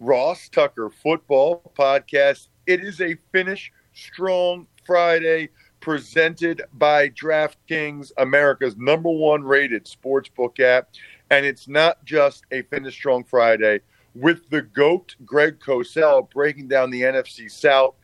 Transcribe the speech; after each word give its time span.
Ross 0.00 0.48
Tucker 0.48 0.88
Football 0.88 1.70
Podcast. 1.78 2.48
It 2.66 2.82
is 2.82 3.02
a 3.02 3.18
Finish 3.32 3.70
Strong 3.92 4.66
Friday 4.86 5.50
presented 5.80 6.62
by 6.72 7.10
DraftKings, 7.10 8.10
America's 8.16 8.78
number 8.78 9.10
one 9.10 9.44
rated 9.44 9.84
sportsbook 9.84 10.58
app. 10.58 10.88
And 11.30 11.44
it's 11.44 11.68
not 11.68 12.02
just 12.06 12.44
a 12.50 12.62
Finish 12.62 12.94
Strong 12.94 13.24
Friday 13.24 13.80
with 14.14 14.48
the 14.48 14.62
GOAT, 14.62 15.16
Greg 15.26 15.60
Cosell, 15.60 16.30
breaking 16.30 16.68
down 16.68 16.90
the 16.90 17.02
NFC 17.02 17.50
South. 17.50 17.94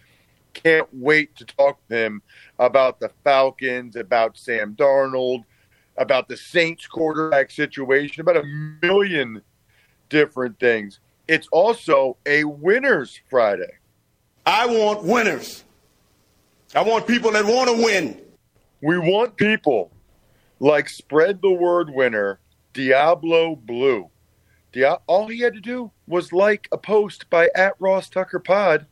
Can't 0.53 0.89
wait 0.93 1.35
to 1.37 1.47
talk 1.47 1.79
to 1.89 1.97
him 1.97 2.23
about 2.59 3.01
the 3.01 3.11
Falcons, 3.25 3.97
about 3.97 4.37
Sam 4.37 4.75
Darnold, 4.75 5.45
about 5.97 6.29
the 6.29 6.37
Saints 6.37 6.87
quarterback 6.87 7.51
situation, 7.51 8.21
about 8.21 8.37
a 8.37 8.45
million 8.83 9.41
different 10.11 10.61
things. 10.61 11.01
It's 11.29 11.49
also 11.51 12.17
a 12.27 12.45
Winners 12.45 13.21
Friday. 13.29 13.73
I 14.45 14.67
want 14.67 15.03
winners. 15.03 15.65
I 16.75 16.83
want 16.83 17.07
people 17.07 17.33
that 17.33 17.45
want 17.45 17.69
to 17.71 17.85
win. 17.85 18.21
We 18.81 18.99
want 18.99 19.37
people 19.37 19.91
like 20.61 20.89
spread 20.89 21.43
the 21.43 21.51
word 21.51 21.91
winner, 21.91 22.39
Diablo 22.73 23.57
Blue. 23.57 24.11
Dia- 24.73 24.99
all 25.07 25.27
he 25.27 25.41
had 25.41 25.55
to 25.55 25.61
do 25.61 25.91
was 26.07 26.33
like 26.33 26.69
a 26.71 26.79
post 26.79 27.29
by 27.31 27.49
at 27.55 27.75
Ross 27.81 28.09
Tucker 28.09 28.39
Pod 28.39 28.87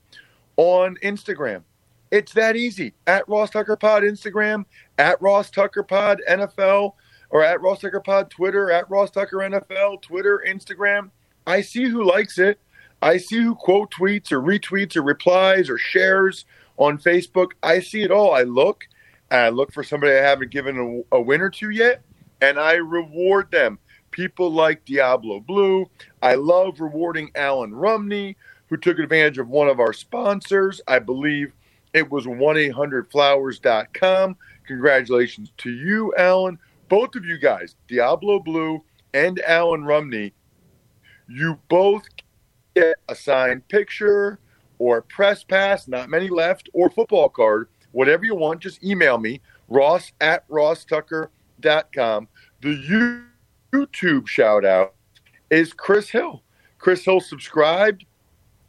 on 0.57 0.97
Instagram. 1.03 1.63
It's 2.11 2.33
that 2.35 2.57
easy. 2.57 2.95
At 3.07 3.29
Ross 3.29 3.51
Tucker 3.51 3.77
Pod 3.77 4.03
Instagram, 4.03 4.65
at 4.99 5.21
Ross 5.21 5.51
Tucker 5.51 5.83
Pod 5.83 6.21
NFL, 6.29 6.95
or 7.31 7.43
at 7.43 7.61
Ross 7.61 7.81
Tucker 7.81 8.01
Pod 8.01 8.31
Twitter, 8.31 8.71
at 8.71 8.89
Ross 8.91 9.11
Tucker 9.11 9.39
NFL, 9.39 10.01
Twitter, 10.03 10.43
Instagram. 10.47 11.11
I 11.47 11.61
see 11.61 11.85
who 11.89 12.05
likes 12.05 12.39
it. 12.39 12.59
I 13.03 13.19
see 13.19 13.43
who 13.43 13.55
quote 13.55 13.93
tweets 13.93 14.33
or 14.33 14.41
retweets 14.41 14.97
or 14.97 15.03
replies 15.03 15.69
or 15.69 15.77
shares 15.79 16.47
on 16.79 16.99
Facebook. 16.99 17.53
I 17.63 17.81
see 17.81 18.03
it 18.03 18.11
all. 18.11 18.35
I 18.35 18.43
look 18.43 18.85
I 19.31 19.49
look 19.49 19.73
for 19.73 19.83
somebody 19.83 20.13
I 20.13 20.23
haven't 20.23 20.51
given 20.51 21.05
a, 21.11 21.17
a 21.17 21.21
win 21.21 21.41
or 21.41 21.51
two 21.51 21.71
yet, 21.71 22.03
and 22.41 22.59
I 22.59 22.75
reward 22.75 23.51
them. 23.51 23.79
People 24.11 24.53
like 24.53 24.85
Diablo 24.85 25.41
Blue. 25.41 25.87
I 26.23 26.37
love 26.37 26.81
rewarding 26.81 27.31
Alan 27.35 27.75
Rumney, 27.75 28.37
who 28.69 28.77
took 28.77 28.99
advantage 28.99 29.39
of 29.39 29.49
one 29.49 29.69
of 29.69 29.81
our 29.81 29.93
sponsors. 29.93 30.81
I 30.87 31.01
believe 31.01 31.53
it 31.95 32.11
was 32.11 32.27
1 32.27 32.39
800flowers.com. 32.39 34.37
Congratulations 34.67 35.53
to 35.59 35.71
you, 35.71 36.15
Alan. 36.17 36.59
Both 36.89 37.17
of 37.17 37.25
you 37.25 37.39
guys, 37.39 37.75
Diablo 37.89 38.39
Blue 38.39 38.85
and 39.15 39.41
Alan 39.41 39.85
Rumney, 39.85 40.33
you 41.29 41.59
both 41.69 42.05
get 42.75 42.97
a 43.09 43.15
signed 43.15 43.67
picture 43.69 44.39
or 44.79 45.03
press 45.03 45.45
pass, 45.45 45.89
not 45.89 46.11
many 46.11 46.29
left, 46.29 46.69
or 46.73 46.91
football 46.91 47.29
card, 47.29 47.69
whatever 47.93 48.25
you 48.25 48.35
want. 48.35 48.61
Just 48.61 48.83
email 48.85 49.19
me, 49.19 49.41
ross 49.69 50.13
at 50.21 50.47
rosstucker.com. 50.49 52.29
The 52.61 53.21
YouTube 53.73 54.27
shout 54.27 54.65
out 54.65 54.95
is 55.51 55.73
Chris 55.73 56.11
Hill. 56.11 56.43
Chris 56.79 57.05
Hill 57.05 57.21
subscribed 57.21 58.05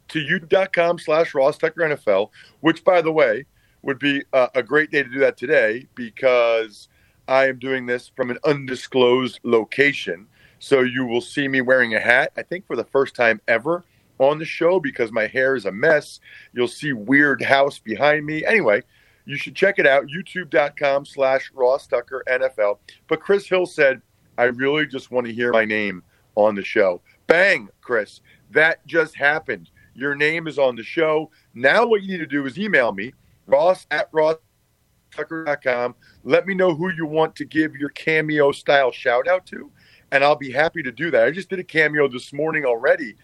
to 0.08 0.20
youtube.com 0.20 1.00
slash 1.00 1.34
Ross 1.34 1.58
Tucker 1.58 1.82
NFL, 1.82 2.30
which, 2.62 2.84
by 2.84 3.02
the 3.02 3.12
way, 3.12 3.46
would 3.82 4.00
be 4.00 4.24
a, 4.34 4.50
a 4.56 4.64
great 4.64 4.92
day 4.92 5.04
to 5.04 5.10
do 5.10 5.20
that 5.20 5.38
today 5.38 5.88
because 5.96 6.88
I 7.28 7.48
am 7.48 7.60
doing 7.60 7.86
this 7.86 8.12
from 8.16 8.30
an 8.30 8.38
undisclosed 8.46 9.40
location. 9.44 10.28
So 10.66 10.82
you 10.82 11.06
will 11.06 11.22
see 11.22 11.48
me 11.48 11.62
wearing 11.62 11.94
a 11.94 12.00
hat, 12.00 12.32
I 12.36 12.42
think 12.42 12.66
for 12.66 12.76
the 12.76 12.86
first 12.86 13.14
time 13.14 13.40
ever 13.48 13.84
on 14.18 14.40
the 14.40 14.46
show 14.46 14.80
because 14.80 15.12
my 15.12 15.28
hair 15.28 15.56
is 15.56 15.66
a 15.66 15.72
mess. 15.72 16.20
You'll 16.54 16.68
see 16.68 16.92
Weird 16.92 17.44
House 17.44 17.78
behind 17.78 18.26
me. 18.26 18.44
Anyway, 18.44 18.82
you 19.26 19.38
should 19.38 19.56
check 19.56 19.78
it 19.78 19.86
out, 19.86 20.08
youtube.com 20.08 21.06
slash 21.06 21.52
Ross 21.54 21.86
Tucker 21.86 22.24
NFL. 22.28 22.80
But 23.08 23.20
Chris 23.22 23.48
Hill 23.48 23.68
said, 23.68 24.02
I 24.40 24.46
really 24.46 24.88
just 24.88 25.12
want 25.12 25.28
to 25.28 25.34
hear 25.34 25.52
my 25.52 25.66
name 25.66 26.02
on 26.34 26.56
the 26.56 26.64
show. 26.64 27.00
Bang, 27.28 27.70
Chris. 27.82 28.22
That 28.50 28.84
just 28.88 29.16
happened. 29.16 29.70
Your 29.94 30.16
name 30.16 30.48
is 30.48 30.58
on 30.58 30.76
the 30.76 30.82
show. 30.82 31.30
Now 31.54 31.86
what 31.86 32.02
you 32.02 32.14
need 32.14 32.22
to 32.22 32.26
do 32.26 32.44
is 32.48 32.58
email 32.58 32.92
me, 32.92 33.14
ross 33.46 33.86
at 33.92 34.12
rosstucker.com. 34.12 35.94
Let 36.24 36.48
me 36.48 36.56
know 36.56 36.74
who 36.74 36.90
you 36.90 37.06
want 37.06 37.36
to 37.36 37.46
give 37.46 37.76
your 37.76 37.90
cameo 37.90 38.52
style 38.52 38.92
shout 38.92 39.28
out 39.28 39.46
to, 39.46 39.70
and 40.16 40.24
I'll 40.24 40.38
be 40.38 40.52
happy 40.52 40.82
to 40.82 40.94
do 40.94 41.12
that. 41.12 41.26
I 41.26 41.32
just 41.32 41.50
did 41.50 41.60
a 41.60 41.64
cameo 41.64 42.08
this 42.08 42.32
morning 42.32 42.64
already 42.64 43.16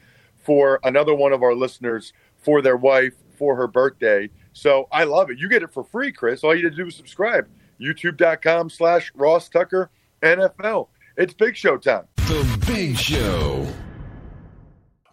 for 0.43 0.81
another 0.83 1.15
one 1.15 1.31
of 1.31 1.41
our 1.41 1.55
listeners 1.55 2.11
for 2.37 2.61
their 2.61 2.75
wife 2.75 3.13
for 3.37 3.55
her 3.55 3.67
birthday. 3.67 4.29
So 4.51 4.89
I 4.91 5.05
love 5.05 5.31
it. 5.31 5.39
You 5.39 5.47
get 5.47 5.63
it 5.63 5.71
for 5.71 5.85
free, 5.85 6.11
Chris. 6.11 6.43
All 6.43 6.53
you 6.53 6.63
need 6.63 6.71
to 6.71 6.75
do 6.75 6.87
is 6.87 6.95
subscribe. 6.95 7.47
YouTube.com 7.79 8.69
slash 8.69 9.09
Ross 9.15 9.47
Tucker 9.47 9.89
NFL. 10.21 10.89
It's 11.15 11.33
Big 11.33 11.55
Show 11.55 11.77
time. 11.77 12.07
The 12.17 12.63
Big 12.67 12.97
Show. 12.97 13.65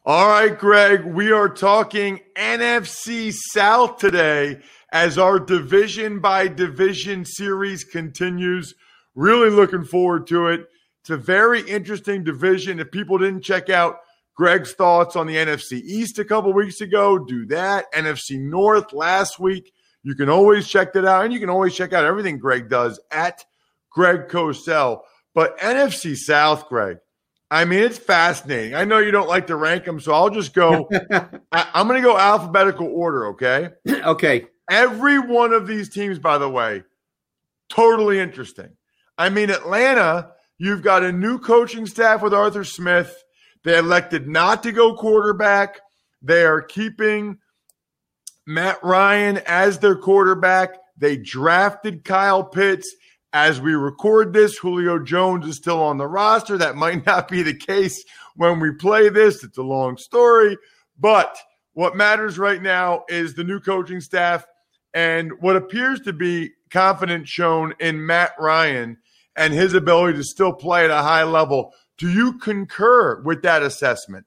All 0.05 0.28
right, 0.28 0.59
Greg, 0.59 1.05
we 1.05 1.31
are 1.31 1.49
talking 1.49 2.19
NFC 2.34 3.33
South 3.53 3.99
today 3.99 4.59
as 4.91 5.16
our 5.16 5.39
division 5.39 6.19
by 6.19 6.49
division 6.49 7.25
series 7.25 7.84
continues. 7.84 8.75
Really 9.15 9.50
looking 9.50 9.84
forward 9.84 10.27
to 10.28 10.49
it. 10.49 10.66
It's 11.03 11.10
a 11.10 11.16
very 11.16 11.62
interesting 11.62 12.24
division. 12.24 12.80
If 12.80 12.91
people 12.91 13.18
didn't 13.18 13.42
check 13.42 13.71
out 13.71 14.00
Greg's 14.34 14.72
thoughts 14.72 15.16
on 15.16 15.27
the 15.27 15.36
NFC 15.36 15.80
East 15.83 16.18
a 16.18 16.24
couple 16.24 16.53
weeks 16.53 16.80
ago, 16.80 17.18
do 17.18 17.47
that. 17.47 17.92
NFC 17.92 18.39
North 18.39 18.92
last 18.92 19.39
week. 19.41 19.72
You 20.03 20.15
can 20.15 20.28
always 20.28 20.68
check 20.68 20.92
that 20.92 21.04
out. 21.04 21.24
And 21.24 21.33
you 21.33 21.41
can 21.41 21.50
always 21.50 21.74
check 21.74 21.92
out 21.92 22.04
everything 22.04 22.39
Greg 22.39 22.68
does 22.68 23.00
at 23.10 23.45
Greg 23.91 24.28
Cosell. 24.28 25.00
But 25.34 25.59
NFC 25.59 26.16
South, 26.16 26.68
Greg, 26.68 26.98
I 27.51 27.65
mean, 27.65 27.80
it's 27.80 27.98
fascinating. 27.98 28.74
I 28.74 28.84
know 28.84 28.98
you 28.98 29.10
don't 29.10 29.28
like 29.28 29.47
to 29.47 29.56
rank 29.56 29.84
them, 29.84 30.01
so 30.01 30.12
I'll 30.12 30.30
just 30.30 30.53
go. 30.53 30.89
I, 31.53 31.66
I'm 31.74 31.89
going 31.89 32.01
to 32.01 32.06
go 32.06 32.18
alphabetical 32.18 32.86
order, 32.86 33.28
okay? 33.28 33.71
okay. 33.89 34.47
Every 34.71 35.18
one 35.18 35.54
of 35.54 35.66
these 35.66 35.89
teams, 35.89 36.18
by 36.18 36.36
the 36.36 36.48
way, 36.48 36.83
totally 37.71 38.21
interesting. 38.21 38.68
I 39.16 39.30
mean, 39.30 39.51
Atlanta, 39.51 40.33
you've 40.59 40.83
got 40.83 41.03
a 41.03 41.13
new 41.13 41.39
coaching 41.39 41.87
staff 41.87 42.22
with 42.22 42.34
Arthur 42.34 42.65
Smith. 42.65 43.25
They 43.65 43.78
elected 43.78 44.28
not 44.28 44.63
to 44.65 44.72
go 44.72 44.95
quarterback. 44.95 45.81
They 46.22 46.45
are 46.45 46.63
keeping 46.63 47.39
Matt 48.47 48.83
Ryan 48.83 49.39
as 49.47 49.78
their 49.78 49.97
quarterback. 49.97 50.71
They 50.97 51.16
drafted 51.16 52.05
Kyle 52.05 52.45
Pitts 52.45 52.95
as 53.33 53.60
we 53.60 53.75
record 53.75 54.33
this, 54.33 54.57
Julio 54.57 54.99
Jones 54.99 55.47
is 55.47 55.57
still 55.57 55.83
on 55.83 55.99
the 55.99 56.07
roster. 56.07 56.57
That 56.57 56.77
might 56.77 57.04
not 57.07 57.28
be 57.28 57.43
the 57.43 57.54
case 57.54 58.03
when 58.37 58.59
we 58.59 58.72
play 58.72 59.11
this. 59.11 59.45
It's 59.45 59.59
a 59.59 59.63
long 59.63 59.99
story. 59.99 60.57
But 60.99 61.37
what 61.75 61.97
matters 61.97 62.39
right 62.39 62.63
now 62.63 63.04
is 63.09 63.34
the 63.34 63.45
new 63.45 63.61
coaching 63.61 64.01
staff 64.01 64.47
and 64.95 65.33
what 65.41 65.57
appears 65.57 66.01
to 66.01 66.13
be 66.13 66.53
confidence 66.71 67.28
shown 67.28 67.75
in 67.81 68.04
Matt 68.04 68.33
Ryan 68.39 68.97
and 69.39 69.55
his 69.55 69.75
ability 69.75 70.19
to 70.19 70.25
still 70.25 70.53
play 70.53 70.85
at 70.85 70.91
a 70.91 71.03
high 71.03 71.25
level. 71.25 71.73
Do 71.97 72.11
you 72.11 72.39
concur 72.39 73.21
with 73.23 73.43
that 73.43 73.63
assessment? 73.63 74.27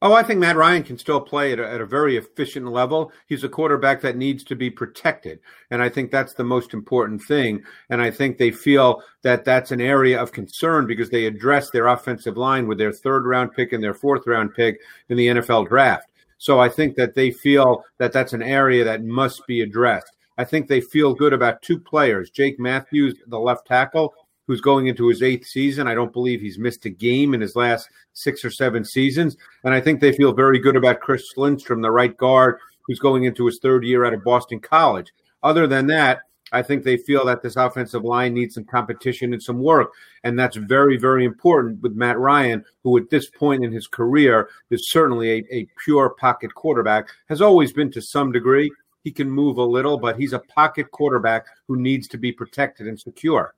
Oh, 0.00 0.14
I 0.14 0.22
think 0.22 0.38
Matt 0.38 0.54
Ryan 0.54 0.84
can 0.84 0.96
still 0.96 1.20
play 1.20 1.52
at 1.52 1.58
a, 1.58 1.68
at 1.68 1.80
a, 1.80 1.86
very 1.86 2.16
efficient 2.16 2.68
level. 2.68 3.10
He's 3.26 3.42
a 3.42 3.48
quarterback 3.48 4.00
that 4.02 4.16
needs 4.16 4.44
to 4.44 4.54
be 4.54 4.70
protected. 4.70 5.40
And 5.72 5.82
I 5.82 5.88
think 5.88 6.12
that's 6.12 6.34
the 6.34 6.44
most 6.44 6.72
important 6.72 7.20
thing. 7.24 7.64
And 7.90 8.00
I 8.00 8.12
think 8.12 8.38
they 8.38 8.52
feel 8.52 9.02
that 9.22 9.44
that's 9.44 9.72
an 9.72 9.80
area 9.80 10.22
of 10.22 10.30
concern 10.30 10.86
because 10.86 11.10
they 11.10 11.26
address 11.26 11.70
their 11.70 11.88
offensive 11.88 12.36
line 12.36 12.68
with 12.68 12.78
their 12.78 12.92
third 12.92 13.26
round 13.26 13.54
pick 13.54 13.72
and 13.72 13.82
their 13.82 13.94
fourth 13.94 14.24
round 14.24 14.54
pick 14.54 14.78
in 15.08 15.16
the 15.16 15.26
NFL 15.26 15.68
draft. 15.68 16.12
So 16.38 16.60
I 16.60 16.68
think 16.68 16.94
that 16.94 17.14
they 17.14 17.32
feel 17.32 17.84
that 17.98 18.12
that's 18.12 18.32
an 18.32 18.42
area 18.42 18.84
that 18.84 19.02
must 19.02 19.44
be 19.48 19.62
addressed. 19.62 20.16
I 20.38 20.44
think 20.44 20.68
they 20.68 20.80
feel 20.80 21.14
good 21.14 21.32
about 21.32 21.62
two 21.62 21.78
players, 21.78 22.30
Jake 22.30 22.58
Matthews, 22.60 23.16
the 23.26 23.38
left 23.38 23.66
tackle, 23.66 24.14
who's 24.46 24.60
going 24.60 24.86
into 24.86 25.08
his 25.08 25.22
eighth 25.22 25.46
season. 25.46 25.86
I 25.86 25.94
don't 25.94 26.12
believe 26.12 26.40
he's 26.40 26.58
missed 26.58 26.86
a 26.86 26.90
game 26.90 27.34
in 27.34 27.40
his 27.40 27.56
last 27.56 27.90
six 28.14 28.44
or 28.44 28.50
seven 28.50 28.84
seasons. 28.84 29.36
And 29.64 29.74
I 29.74 29.80
think 29.80 30.00
they 30.00 30.12
feel 30.12 30.32
very 30.32 30.58
good 30.58 30.76
about 30.76 31.00
Chris 31.00 31.22
Lindstrom, 31.36 31.82
the 31.82 31.90
right 31.90 32.16
guard, 32.16 32.58
who's 32.86 33.00
going 33.00 33.24
into 33.24 33.44
his 33.44 33.58
third 33.60 33.84
year 33.84 34.04
out 34.04 34.14
of 34.14 34.24
Boston 34.24 34.60
College. 34.60 35.12
Other 35.42 35.66
than 35.66 35.86
that, 35.88 36.20
I 36.50 36.62
think 36.62 36.82
they 36.82 36.96
feel 36.96 37.26
that 37.26 37.42
this 37.42 37.56
offensive 37.56 38.04
line 38.04 38.32
needs 38.32 38.54
some 38.54 38.64
competition 38.64 39.34
and 39.34 39.42
some 39.42 39.58
work. 39.58 39.90
And 40.24 40.38
that's 40.38 40.56
very, 40.56 40.96
very 40.96 41.24
important 41.24 41.82
with 41.82 41.92
Matt 41.92 42.18
Ryan, 42.18 42.64
who 42.84 42.96
at 42.96 43.10
this 43.10 43.28
point 43.28 43.64
in 43.64 43.72
his 43.72 43.86
career 43.86 44.48
is 44.70 44.90
certainly 44.90 45.30
a, 45.30 45.54
a 45.54 45.68
pure 45.84 46.10
pocket 46.18 46.54
quarterback, 46.54 47.08
has 47.28 47.42
always 47.42 47.72
been 47.72 47.90
to 47.92 48.00
some 48.00 48.32
degree. 48.32 48.70
He 49.04 49.12
can 49.12 49.30
move 49.30 49.58
a 49.58 49.64
little, 49.64 49.96
but 49.96 50.18
he's 50.18 50.32
a 50.32 50.38
pocket 50.38 50.90
quarterback 50.90 51.46
who 51.66 51.76
needs 51.76 52.08
to 52.08 52.18
be 52.18 52.32
protected 52.32 52.86
and 52.86 52.98
secure. 52.98 53.54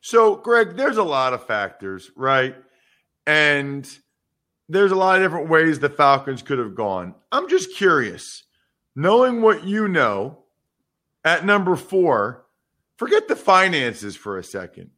So, 0.00 0.36
Greg, 0.36 0.76
there's 0.76 0.96
a 0.96 1.02
lot 1.02 1.32
of 1.32 1.46
factors, 1.46 2.10
right? 2.14 2.54
And 3.26 3.88
there's 4.68 4.92
a 4.92 4.96
lot 4.96 5.16
of 5.16 5.22
different 5.22 5.48
ways 5.48 5.78
the 5.78 5.88
Falcons 5.88 6.42
could 6.42 6.58
have 6.58 6.74
gone. 6.74 7.14
I'm 7.32 7.48
just 7.48 7.74
curious, 7.74 8.44
knowing 8.94 9.42
what 9.42 9.64
you 9.64 9.88
know 9.88 10.44
at 11.24 11.44
number 11.44 11.74
four, 11.76 12.44
forget 12.96 13.28
the 13.28 13.36
finances 13.36 14.14
for 14.14 14.38
a 14.38 14.44
second. 14.44 14.90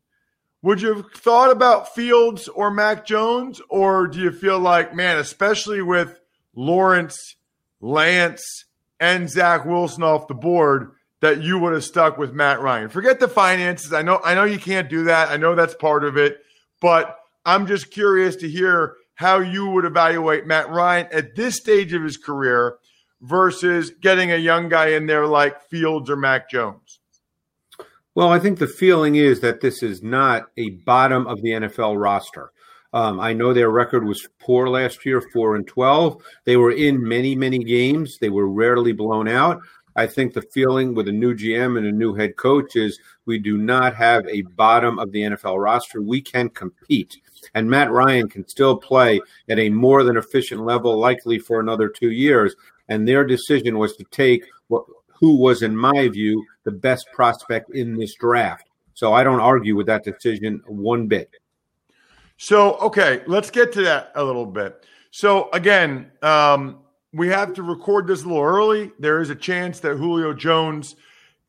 Would 0.62 0.82
you 0.82 0.94
have 0.94 1.12
thought 1.12 1.52
about 1.52 1.94
Fields 1.94 2.49
or 2.49 2.70
Mac 2.70 3.06
Jones? 3.06 3.61
Or 3.69 4.09
do 4.09 4.19
you 4.19 4.32
feel 4.32 4.59
like, 4.59 4.94
man, 4.94 5.19
especially 5.19 5.82
with 5.82 6.19
Lawrence, 6.55 7.37
Lance, 7.81 8.64
and 9.01 9.29
Zach 9.29 9.65
Wilson 9.65 10.03
off 10.03 10.29
the 10.29 10.35
board, 10.35 10.93
that 11.21 11.43
you 11.43 11.59
would 11.59 11.73
have 11.73 11.85
stuck 11.85 12.19
with 12.19 12.33
Matt 12.33 12.61
Ryan. 12.61 12.89
Forget 12.89 13.21
the 13.21 13.29
finances. 13.29 13.93
I 13.93 14.03
know 14.03 14.21
I 14.25 14.35
know 14.35 14.45
you 14.45 14.59
can't 14.59 14.89
do 14.89 15.05
that. 15.05 15.31
I 15.31 15.37
know 15.37 15.55
that's 15.55 15.75
part 15.75 16.05
of 16.05 16.17
it, 16.17 16.39
but 16.81 17.19
I'm 17.45 17.67
just 17.67 17.91
curious 17.91 18.37
to 18.37 18.49
hear 18.49 18.97
how 19.15 19.39
you 19.39 19.69
would 19.71 19.85
evaluate 19.85 20.47
Matt 20.47 20.71
Ryan 20.71 21.09
at 21.11 21.35
this 21.35 21.57
stage 21.57 21.93
of 21.95 22.03
his 22.03 22.17
career 22.17 22.77
versus 23.23 23.91
getting 23.91 24.31
a 24.31 24.37
young 24.37 24.69
guy 24.69 24.89
in 24.89 25.07
there 25.07 25.27
like 25.27 25.63
Fields 25.69 26.11
or 26.11 26.17
Mac 26.17 26.51
Jones. 26.51 27.01
Well, 28.15 28.29
I 28.29 28.39
think 28.39 28.59
the 28.59 28.67
feeling 28.67 29.15
is 29.15 29.41
that 29.41 29.61
this 29.61 29.83
is 29.83 30.03
not 30.03 30.47
a 30.57 30.71
bottom 30.71 31.27
of 31.27 31.43
the 31.43 31.51
NFL 31.51 32.01
roster. 32.01 32.51
Um, 32.97 33.21
I 33.21 33.35
know 33.35 33.53
their 33.53 33.69
record 33.69 34.07
was 34.07 34.27
poor 34.39 34.71
last 34.71 35.05
year, 35.05 35.21
four 35.21 35.55
and 35.57 35.67
twelve. 35.67 36.23
They 36.47 36.57
were 36.57 36.73
in 36.73 37.07
many, 37.07 37.35
many 37.35 37.59
games. 37.59 38.17
They 38.17 38.31
were 38.31 38.49
rarely 38.49 38.93
blown 38.93 39.29
out. 39.29 39.61
I 39.97 40.07
think 40.07 40.33
the 40.33 40.41
feeling 40.41 40.95
with 40.95 41.07
a 41.07 41.13
new 41.13 41.35
GM 41.35 41.77
and 41.77 41.87
a 41.87 41.93
new 41.93 42.15
head 42.15 42.37
coach 42.37 42.75
is 42.75 42.99
we 43.27 43.39
do 43.39 43.59
not 43.59 43.95
have 43.97 44.27
a 44.27 44.41
bottom 44.57 44.99
of 44.99 45.13
the 45.13 45.21
NFL 45.21 45.63
roster. 45.63 46.01
We 46.01 46.23
can 46.23 46.49
compete. 46.49 47.21
And 47.53 47.69
Matt 47.69 47.91
Ryan 47.91 48.31
can 48.31 48.49
still 48.49 48.79
play 48.79 49.21
at 49.51 49.59
a 49.59 49.69
more 49.69 50.03
than 50.03 50.17
efficient 50.17 50.63
level, 50.63 50.99
likely 50.99 51.39
for 51.39 51.61
another 51.61 51.91
two 51.91 52.13
years. 52.13 52.57
And 52.89 53.07
their 53.07 53.27
decision 53.27 53.77
was 53.77 53.95
to 53.97 54.05
take 54.05 54.43
what, 54.69 54.85
who 55.09 55.37
was, 55.37 55.63
in 55.63 55.77
my 55.77 56.09
view, 56.09 56.43
the 56.65 56.73
best 56.73 57.09
prospect 57.13 57.75
in 57.75 57.99
this 57.99 58.15
draft. 58.15 58.71
So 58.95 59.13
I 59.13 59.23
don't 59.23 59.41
argue 59.41 59.77
with 59.77 59.87
that 59.89 60.03
decision 60.03 60.63
one 60.67 61.09
bit. 61.09 61.29
So, 62.37 62.75
okay, 62.77 63.23
let's 63.27 63.50
get 63.50 63.73
to 63.73 63.83
that 63.83 64.12
a 64.15 64.23
little 64.23 64.47
bit. 64.47 64.85
So, 65.11 65.49
again, 65.53 66.11
um, 66.23 66.81
we 67.12 67.29
have 67.29 67.55
to 67.55 67.62
record 67.62 68.06
this 68.06 68.25
a 68.25 68.29
little 68.29 68.43
early. 68.43 68.93
There 68.99 69.21
is 69.21 69.31
a 69.31 69.35
chance 69.35 69.81
that 69.81 69.97
Julio 69.97 70.35
Jones 70.35 70.97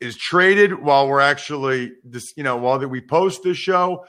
is 0.00 0.16
traded 0.16 0.72
while 0.72 1.08
we're 1.08 1.20
actually 1.20 1.92
this, 2.04 2.32
you 2.36 2.42
know, 2.42 2.56
while 2.56 2.78
that 2.78 2.88
we 2.88 3.00
post 3.00 3.42
this 3.42 3.58
show. 3.58 4.04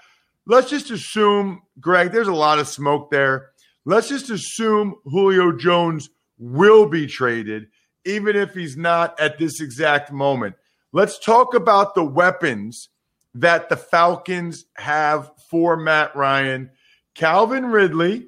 Let's 0.45 0.69
just 0.69 0.89
assume, 0.89 1.61
Greg, 1.79 2.11
there's 2.11 2.27
a 2.27 2.33
lot 2.33 2.59
of 2.59 2.67
smoke 2.67 3.11
there. 3.11 3.49
Let's 3.85 4.07
just 4.07 4.29
assume 4.29 4.95
Julio 5.03 5.51
Jones 5.57 6.09
will 6.37 6.87
be 6.87 7.07
traded, 7.07 7.67
even 8.05 8.35
if 8.35 8.53
he's 8.53 8.77
not 8.77 9.19
at 9.19 9.37
this 9.37 9.59
exact 9.59 10.11
moment. 10.11 10.55
Let's 10.93 11.19
talk 11.19 11.53
about 11.53 11.93
the 11.93 12.03
weapons 12.03 12.89
that 13.35 13.69
the 13.69 13.77
Falcons 13.77 14.65
have 14.75 15.31
for 15.49 15.77
Matt 15.77 16.15
Ryan. 16.15 16.69
Calvin 17.15 17.65
Ridley, 17.65 18.27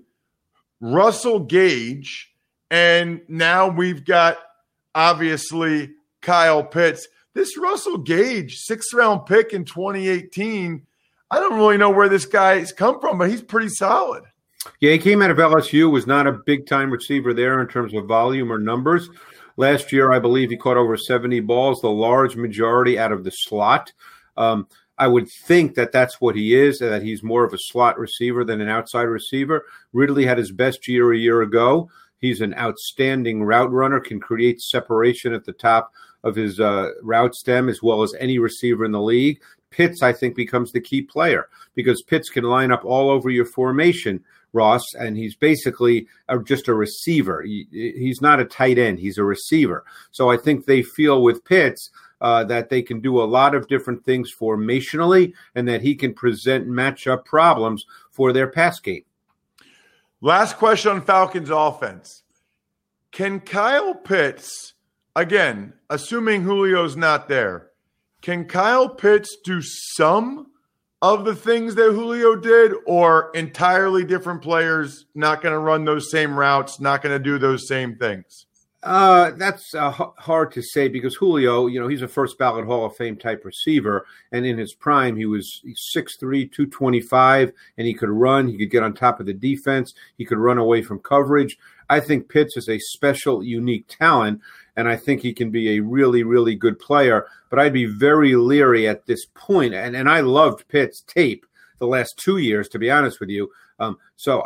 Russell 0.79 1.39
Gage, 1.39 2.31
and 2.69 3.21
now 3.27 3.67
we've 3.69 4.05
got 4.05 4.37
obviously 4.93 5.91
Kyle 6.21 6.63
Pitts. 6.63 7.07
This 7.33 7.57
Russell 7.57 7.97
Gage, 7.97 8.57
sixth 8.57 8.93
round 8.93 9.25
pick 9.25 9.53
in 9.53 9.63
2018. 9.63 10.85
I 11.29 11.39
don't 11.39 11.57
really 11.57 11.77
know 11.77 11.89
where 11.89 12.09
this 12.09 12.25
guy's 12.25 12.73
come 12.73 12.99
from, 12.99 13.17
but 13.17 13.29
he's 13.29 13.41
pretty 13.41 13.69
solid. 13.69 14.23
Yeah, 14.79 14.91
he 14.91 14.97
came 14.97 15.21
out 15.21 15.31
of 15.31 15.37
LSU, 15.37 15.89
was 15.89 16.05
not 16.05 16.27
a 16.27 16.39
big 16.45 16.67
time 16.67 16.91
receiver 16.91 17.33
there 17.33 17.61
in 17.61 17.67
terms 17.67 17.93
of 17.93 18.05
volume 18.05 18.51
or 18.51 18.59
numbers. 18.59 19.09
Last 19.57 19.91
year, 19.91 20.11
I 20.11 20.19
believe 20.19 20.49
he 20.49 20.57
caught 20.57 20.77
over 20.77 20.97
70 20.97 21.39
balls, 21.41 21.81
the 21.81 21.89
large 21.89 22.35
majority 22.35 22.99
out 22.99 23.11
of 23.11 23.23
the 23.23 23.31
slot. 23.31 23.91
Um, 24.37 24.67
I 24.97 25.07
would 25.07 25.27
think 25.29 25.75
that 25.75 25.91
that's 25.91 26.21
what 26.21 26.35
he 26.35 26.53
is, 26.53 26.79
that 26.79 27.01
he's 27.01 27.23
more 27.23 27.43
of 27.43 27.53
a 27.53 27.57
slot 27.57 27.97
receiver 27.97 28.43
than 28.43 28.61
an 28.61 28.69
outside 28.69 29.03
receiver. 29.03 29.65
Ridley 29.93 30.25
had 30.25 30.37
his 30.37 30.51
best 30.51 30.87
year 30.87 31.11
a 31.11 31.17
year 31.17 31.41
ago. 31.41 31.89
He's 32.19 32.41
an 32.41 32.53
outstanding 32.53 33.43
route 33.43 33.71
runner, 33.71 33.99
can 33.99 34.19
create 34.19 34.61
separation 34.61 35.33
at 35.33 35.43
the 35.43 35.53
top 35.53 35.91
of 36.23 36.35
his 36.35 36.59
uh, 36.59 36.91
route 37.01 37.33
stem 37.33 37.67
as 37.67 37.81
well 37.81 38.03
as 38.03 38.13
any 38.19 38.37
receiver 38.37 38.85
in 38.85 38.91
the 38.91 39.01
league. 39.01 39.41
Pitts, 39.71 40.03
I 40.03 40.13
think, 40.13 40.35
becomes 40.35 40.71
the 40.71 40.81
key 40.81 41.01
player 41.01 41.47
because 41.73 42.03
Pitts 42.03 42.29
can 42.29 42.43
line 42.43 42.71
up 42.71 42.85
all 42.85 43.09
over 43.09 43.29
your 43.29 43.45
formation, 43.45 44.23
Ross, 44.53 44.83
and 44.99 45.17
he's 45.17 45.35
basically 45.35 46.07
a, 46.27 46.37
just 46.37 46.67
a 46.67 46.73
receiver. 46.73 47.41
He, 47.41 47.67
he's 47.71 48.21
not 48.21 48.39
a 48.39 48.45
tight 48.45 48.77
end, 48.77 48.99
he's 48.99 49.17
a 49.17 49.23
receiver. 49.23 49.83
So 50.11 50.29
I 50.29 50.37
think 50.37 50.65
they 50.65 50.83
feel 50.83 51.23
with 51.23 51.45
Pitts 51.45 51.89
uh, 52.21 52.43
that 52.45 52.69
they 52.69 52.81
can 52.81 53.01
do 53.01 53.21
a 53.21 53.23
lot 53.23 53.55
of 53.55 53.67
different 53.67 54.05
things 54.05 54.31
formationally 54.33 55.33
and 55.55 55.67
that 55.67 55.81
he 55.81 55.95
can 55.95 56.13
present 56.13 56.67
matchup 56.67 57.25
problems 57.25 57.85
for 58.11 58.31
their 58.31 58.47
pass 58.47 58.79
game. 58.79 59.03
Last 60.21 60.57
question 60.57 60.91
on 60.91 61.01
Falcons 61.01 61.49
offense. 61.49 62.23
Can 63.11 63.39
Kyle 63.39 63.95
Pitts, 63.95 64.73
again, 65.15 65.73
assuming 65.89 66.43
Julio's 66.43 66.95
not 66.95 67.27
there, 67.27 67.71
can 68.21 68.45
Kyle 68.45 68.87
Pitts 68.87 69.37
do 69.43 69.61
some 69.61 70.47
of 71.01 71.25
the 71.25 71.35
things 71.35 71.73
that 71.75 71.91
Julio 71.91 72.35
did, 72.35 72.73
or 72.85 73.31
entirely 73.33 74.05
different 74.05 74.41
players, 74.41 75.07
not 75.15 75.41
going 75.41 75.53
to 75.53 75.59
run 75.59 75.83
those 75.83 76.11
same 76.11 76.37
routes, 76.37 76.79
not 76.79 77.01
going 77.01 77.17
to 77.17 77.23
do 77.23 77.39
those 77.39 77.67
same 77.67 77.95
things? 77.95 78.45
Uh, 78.83 79.29
that's 79.31 79.75
uh, 79.75 79.91
hard 79.91 80.51
to 80.51 80.61
say 80.61 80.87
because 80.87 81.15
Julio, 81.15 81.67
you 81.67 81.79
know, 81.79 81.87
he's 81.87 82.01
a 82.01 82.07
first 82.07 82.39
ballot 82.39 82.65
Hall 82.65 82.85
of 82.85 82.95
Fame 82.95 83.15
type 83.15 83.45
receiver. 83.45 84.07
And 84.31 84.43
in 84.43 84.57
his 84.57 84.73
prime, 84.73 85.15
he 85.15 85.25
was 85.25 85.61
6'3, 85.95 86.51
225, 86.51 87.51
and 87.77 87.87
he 87.87 87.93
could 87.93 88.09
run. 88.09 88.47
He 88.47 88.57
could 88.57 88.71
get 88.71 88.81
on 88.81 88.93
top 88.93 89.19
of 89.19 89.27
the 89.27 89.33
defense. 89.33 89.93
He 90.17 90.25
could 90.25 90.39
run 90.39 90.57
away 90.57 90.81
from 90.81 90.99
coverage. 90.99 91.57
I 91.89 91.99
think 91.99 92.29
Pitts 92.29 92.57
is 92.57 92.69
a 92.69 92.79
special, 92.79 93.43
unique 93.43 93.87
talent, 93.87 94.41
and 94.75 94.87
I 94.87 94.95
think 94.95 95.21
he 95.21 95.33
can 95.33 95.51
be 95.51 95.75
a 95.75 95.81
really, 95.81 96.23
really 96.23 96.55
good 96.55 96.79
player. 96.79 97.27
But 97.49 97.59
I'd 97.59 97.73
be 97.73 97.85
very 97.85 98.35
leery 98.35 98.87
at 98.87 99.05
this 99.05 99.27
point. 99.35 99.75
And, 99.75 99.95
and 99.95 100.09
I 100.09 100.21
loved 100.21 100.67
Pitts' 100.69 101.01
tape 101.01 101.45
the 101.77 101.87
last 101.87 102.17
two 102.17 102.37
years, 102.37 102.67
to 102.69 102.79
be 102.79 102.89
honest 102.89 103.19
with 103.19 103.29
you. 103.29 103.51
Um, 103.79 103.97
so 104.15 104.43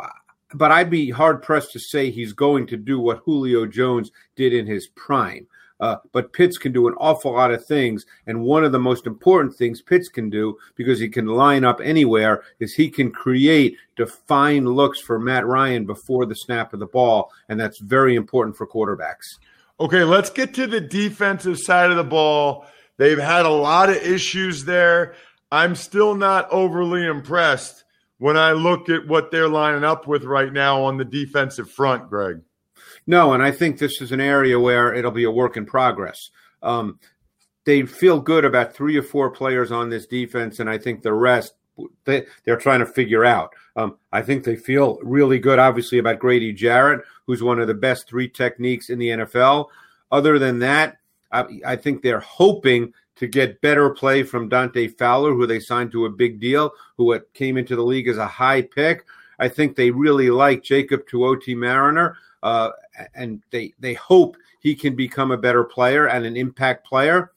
but 0.56 0.72
I'd 0.72 0.90
be 0.90 1.10
hard 1.10 1.42
pressed 1.42 1.72
to 1.72 1.78
say 1.78 2.10
he's 2.10 2.32
going 2.32 2.66
to 2.68 2.76
do 2.76 2.98
what 2.98 3.22
Julio 3.24 3.66
Jones 3.66 4.10
did 4.34 4.52
in 4.52 4.66
his 4.66 4.88
prime. 4.88 5.46
Uh, 5.78 5.96
but 6.12 6.32
Pitts 6.32 6.56
can 6.56 6.72
do 6.72 6.88
an 6.88 6.94
awful 6.98 7.32
lot 7.32 7.50
of 7.50 7.64
things. 7.66 8.06
And 8.26 8.42
one 8.42 8.64
of 8.64 8.72
the 8.72 8.78
most 8.78 9.06
important 9.06 9.54
things 9.54 9.82
Pitts 9.82 10.08
can 10.08 10.30
do, 10.30 10.56
because 10.74 10.98
he 10.98 11.08
can 11.08 11.26
line 11.26 11.64
up 11.64 11.80
anywhere, 11.82 12.44
is 12.60 12.72
he 12.72 12.88
can 12.88 13.10
create 13.10 13.76
defined 13.94 14.68
looks 14.68 15.00
for 15.00 15.18
Matt 15.18 15.46
Ryan 15.46 15.84
before 15.84 16.24
the 16.24 16.34
snap 16.34 16.72
of 16.72 16.80
the 16.80 16.86
ball. 16.86 17.30
And 17.48 17.60
that's 17.60 17.78
very 17.78 18.16
important 18.16 18.56
for 18.56 18.66
quarterbacks. 18.66 19.38
Okay, 19.78 20.04
let's 20.04 20.30
get 20.30 20.54
to 20.54 20.66
the 20.66 20.80
defensive 20.80 21.58
side 21.58 21.90
of 21.90 21.98
the 21.98 22.04
ball. 22.04 22.64
They've 22.96 23.18
had 23.18 23.44
a 23.44 23.50
lot 23.50 23.90
of 23.90 23.96
issues 23.96 24.64
there. 24.64 25.14
I'm 25.52 25.74
still 25.74 26.14
not 26.14 26.48
overly 26.50 27.06
impressed 27.06 27.84
when 28.18 28.36
I 28.36 28.52
look 28.52 28.88
at 28.88 29.06
what 29.06 29.30
they're 29.30 29.48
lining 29.48 29.84
up 29.84 30.06
with 30.06 30.24
right 30.24 30.52
now 30.52 30.82
on 30.82 30.96
the 30.96 31.04
defensive 31.04 31.70
front, 31.70 32.08
Greg. 32.08 32.40
No, 33.06 33.34
and 33.34 33.42
I 33.42 33.50
think 33.50 33.78
this 33.78 34.00
is 34.00 34.12
an 34.12 34.20
area 34.20 34.58
where 34.58 34.94
it'll 34.94 35.10
be 35.10 35.24
a 35.24 35.30
work 35.30 35.56
in 35.56 35.66
progress. 35.66 36.30
Um, 36.62 36.98
they 37.64 37.82
feel 37.82 38.20
good 38.20 38.44
about 38.44 38.74
three 38.74 38.96
or 38.96 39.02
four 39.02 39.30
players 39.30 39.70
on 39.70 39.90
this 39.90 40.06
defense, 40.06 40.60
and 40.60 40.70
I 40.70 40.78
think 40.78 41.02
the 41.02 41.12
rest 41.12 41.54
they, 42.04 42.26
they're 42.44 42.56
trying 42.56 42.80
to 42.80 42.86
figure 42.86 43.24
out. 43.24 43.52
Um, 43.76 43.96
I 44.12 44.22
think 44.22 44.44
they 44.44 44.56
feel 44.56 44.98
really 45.02 45.38
good, 45.38 45.58
obviously, 45.58 45.98
about 45.98 46.18
Grady 46.18 46.52
Jarrett, 46.52 47.02
who's 47.26 47.42
one 47.42 47.58
of 47.58 47.66
the 47.66 47.74
best 47.74 48.08
three 48.08 48.28
techniques 48.28 48.88
in 48.88 48.98
the 48.98 49.08
NFL. 49.08 49.66
Other 50.10 50.38
than 50.38 50.60
that, 50.60 50.96
I, 51.30 51.44
I 51.66 51.76
think 51.76 52.02
they're 52.02 52.20
hoping 52.20 52.94
to 53.16 53.26
get 53.26 53.60
better 53.60 53.90
play 53.90 54.22
from 54.22 54.48
Dante 54.48 54.88
Fowler, 54.88 55.32
who 55.32 55.46
they 55.46 55.60
signed 55.60 55.90
to 55.92 56.06
a 56.06 56.10
big 56.10 56.38
deal, 56.40 56.72
who 56.96 57.18
came 57.34 57.56
into 57.56 57.74
the 57.74 57.82
league 57.82 58.08
as 58.08 58.18
a 58.18 58.26
high 58.26 58.62
pick. 58.62 59.04
I 59.38 59.48
think 59.48 59.74
they 59.74 59.90
really 59.90 60.30
like 60.30 60.62
Jacob 60.62 61.06
Tuioti 61.08 61.56
Mariner 61.56 62.16
uh, 62.42 62.70
and 63.14 63.42
they 63.50 63.74
they 63.80 63.94
hope 63.94 64.36
he 64.60 64.74
can 64.74 64.94
become 64.94 65.30
a 65.30 65.36
better 65.36 65.64
player 65.64 66.08
and 66.08 66.24
an 66.24 66.36
impact 66.36 66.86
player. 66.86 67.32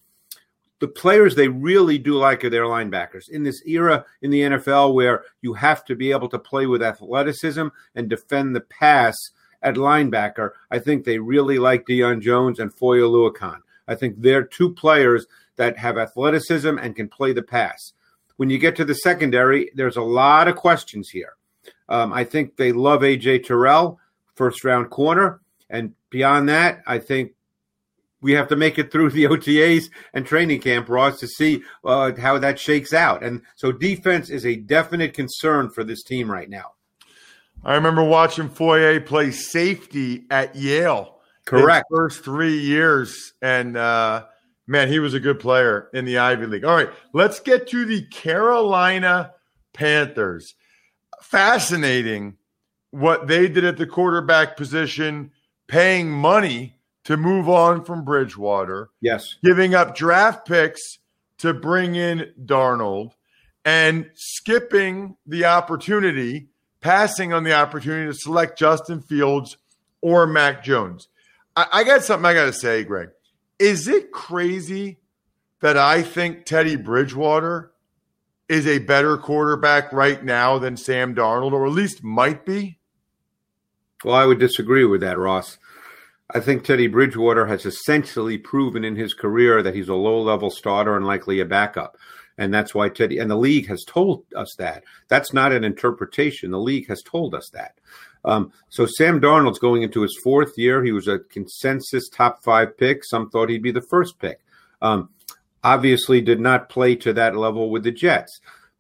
The 0.79 0.88
players 0.88 1.36
they 1.36 1.48
really 1.48 1.98
do 1.98 2.13
like 2.13 2.43
are 2.43 2.50
their 2.50 2.63
linebackers. 2.63 3.29
In 3.29 3.43
this 3.43 3.62
era 3.65 4.05
in 4.21 4.31
the 4.31 4.41
NFL 4.41 4.93
where 4.93 5.24
you 5.41 5.53
have 5.53 5.83
to 5.86 5.95
be 5.95 6.12
able 6.12 6.29
to 6.29 6.39
play 6.39 6.67
with 6.67 6.81
athleticism 6.81 7.67
and 7.95 8.09
defend 8.09 8.55
the 8.55 8.62
pass 8.62 9.15
at 9.62 9.75
linebacker, 9.75 10.51
I 10.71 10.79
think 10.79 11.03
they 11.03 11.19
really 11.19 11.59
like 11.59 11.86
Deion 11.86 12.21
Jones 12.21 12.59
and 12.59 12.74
Foye 12.74 13.00
Oluokun. 13.00 13.59
I 13.88 13.95
think 13.95 14.21
they're 14.21 14.45
two 14.45 14.74
players 14.74 15.25
that 15.59 15.77
have 15.77 15.97
athleticism 15.97 16.77
and 16.79 16.95
can 16.95 17.07
play 17.07 17.33
the 17.33 17.43
pass. 17.43 17.93
When 18.37 18.49
you 18.49 18.57
get 18.57 18.75
to 18.77 18.85
the 18.85 18.95
secondary, 18.95 19.69
there's 19.75 19.97
a 19.97 20.01
lot 20.01 20.47
of 20.47 20.55
questions 20.55 21.09
here. 21.09 21.33
Um, 21.89 22.13
I 22.13 22.23
think 22.23 22.55
they 22.55 22.71
love 22.71 23.01
AJ 23.01 23.45
Terrell 23.45 23.99
first 24.35 24.63
round 24.63 24.89
corner. 24.89 25.41
And 25.69 25.93
beyond 26.09 26.47
that, 26.49 26.81
I 26.87 26.97
think 26.97 27.33
we 28.21 28.31
have 28.33 28.47
to 28.47 28.55
make 28.55 28.79
it 28.79 28.91
through 28.91 29.09
the 29.11 29.25
OTAs 29.25 29.89
and 30.13 30.25
training 30.25 30.61
camp, 30.61 30.87
Ross, 30.87 31.19
to 31.19 31.27
see 31.27 31.61
uh, 31.83 32.13
how 32.17 32.39
that 32.39 32.57
shakes 32.57 32.93
out. 32.93 33.21
And 33.21 33.41
so 33.55 33.73
defense 33.73 34.29
is 34.29 34.45
a 34.45 34.55
definite 34.55 35.13
concern 35.13 35.69
for 35.69 35.83
this 35.83 36.03
team 36.03 36.31
right 36.31 36.49
now. 36.49 36.73
I 37.65 37.75
remember 37.75 38.03
watching 38.03 38.47
Foye 38.47 39.01
play 39.01 39.31
safety 39.31 40.23
at 40.31 40.55
Yale. 40.55 41.17
Correct. 41.43 41.87
first 41.89 42.23
three 42.23 42.59
years. 42.59 43.33
And 43.41 43.75
uh, 43.75 44.25
man, 44.69 44.88
he 44.88 44.99
was 44.99 45.13
a 45.13 45.19
good 45.19 45.39
player 45.39 45.89
in 45.93 46.05
the 46.05 46.19
Ivy 46.19 46.45
League. 46.45 46.63
All 46.63 46.75
right, 46.75 46.89
let's 47.11 47.39
get 47.39 47.67
to 47.69 47.85
the 47.85 48.03
Carolina 48.03 49.33
Panthers. 49.73 50.53
Fascinating 51.21 52.38
what 52.91 53.27
they 53.27 53.49
did 53.49 53.65
at 53.65 53.77
the 53.77 53.88
quarterback 53.88 54.55
position, 54.55 55.31
paying 55.67 56.09
money 56.09 56.75
to 57.03 57.17
move 57.17 57.49
on 57.49 57.83
from 57.83 58.05
Bridgewater. 58.05 58.91
Yes. 59.01 59.35
Giving 59.43 59.73
up 59.73 59.95
draft 59.95 60.47
picks 60.47 60.99
to 61.39 61.53
bring 61.53 61.95
in 61.95 62.31
Darnold 62.45 63.13
and 63.65 64.09
skipping 64.13 65.17
the 65.25 65.45
opportunity, 65.45 66.49
passing 66.81 67.33
on 67.33 67.43
the 67.43 67.53
opportunity 67.53 68.11
to 68.11 68.17
select 68.17 68.57
Justin 68.57 69.01
Fields 69.01 69.57
or 70.01 70.27
Mac 70.27 70.63
Jones. 70.63 71.07
I, 71.55 71.65
I 71.71 71.83
got 71.83 72.03
something 72.03 72.25
I 72.25 72.33
got 72.33 72.45
to 72.45 72.53
say, 72.53 72.83
Greg. 72.83 73.09
Is 73.59 73.87
it 73.87 74.11
crazy 74.11 74.99
that 75.59 75.77
I 75.77 76.01
think 76.01 76.45
Teddy 76.45 76.77
Bridgewater 76.77 77.71
is 78.47 78.65
a 78.65 78.79
better 78.79 79.17
quarterback 79.17 79.91
right 79.93 80.23
now 80.23 80.57
than 80.57 80.77
Sam 80.77 81.13
Darnold, 81.13 81.51
or 81.51 81.67
at 81.67 81.73
least 81.73 82.03
might 82.03 82.45
be? 82.45 82.79
Well, 84.03 84.15
I 84.15 84.25
would 84.25 84.39
disagree 84.39 84.85
with 84.85 85.01
that, 85.01 85.19
Ross. 85.19 85.57
I 86.33 86.39
think 86.39 86.63
Teddy 86.63 86.87
Bridgewater 86.87 87.47
has 87.47 87.65
essentially 87.65 88.37
proven 88.37 88.85
in 88.85 88.95
his 88.95 89.13
career 89.13 89.61
that 89.61 89.75
he's 89.75 89.89
a 89.89 89.95
low 89.95 90.21
level 90.21 90.49
starter 90.49 90.95
and 90.95 91.05
likely 91.05 91.39
a 91.39 91.45
backup. 91.45 91.97
And 92.37 92.53
that's 92.53 92.73
why 92.73 92.87
Teddy 92.87 93.17
and 93.17 93.29
the 93.29 93.35
league 93.35 93.67
has 93.67 93.83
told 93.83 94.23
us 94.35 94.55
that. 94.57 94.83
That's 95.09 95.33
not 95.33 95.51
an 95.51 95.65
interpretation. 95.65 96.51
The 96.51 96.59
league 96.59 96.87
has 96.87 97.01
told 97.03 97.35
us 97.35 97.49
that. 97.53 97.75
Um, 98.25 98.51
so 98.69 98.85
Sam 98.85 99.21
Darnold's 99.21 99.59
going 99.59 99.83
into 99.83 100.01
his 100.01 100.17
fourth 100.23 100.57
year. 100.57 100.83
He 100.83 100.91
was 100.91 101.07
a 101.07 101.19
consensus 101.19 102.09
top 102.09 102.43
five 102.43 102.77
pick. 102.77 103.03
Some 103.05 103.29
thought 103.29 103.49
he'd 103.49 103.63
be 103.63 103.71
the 103.71 103.81
first 103.89 104.19
pick. 104.19 104.39
Um, 104.81 105.09
obviously, 105.63 106.21
did 106.21 106.39
not 106.39 106.69
play 106.69 106.95
to 106.97 107.13
that 107.13 107.35
level 107.35 107.69
with 107.69 107.83
the 107.83 107.91
Jets 107.91 108.39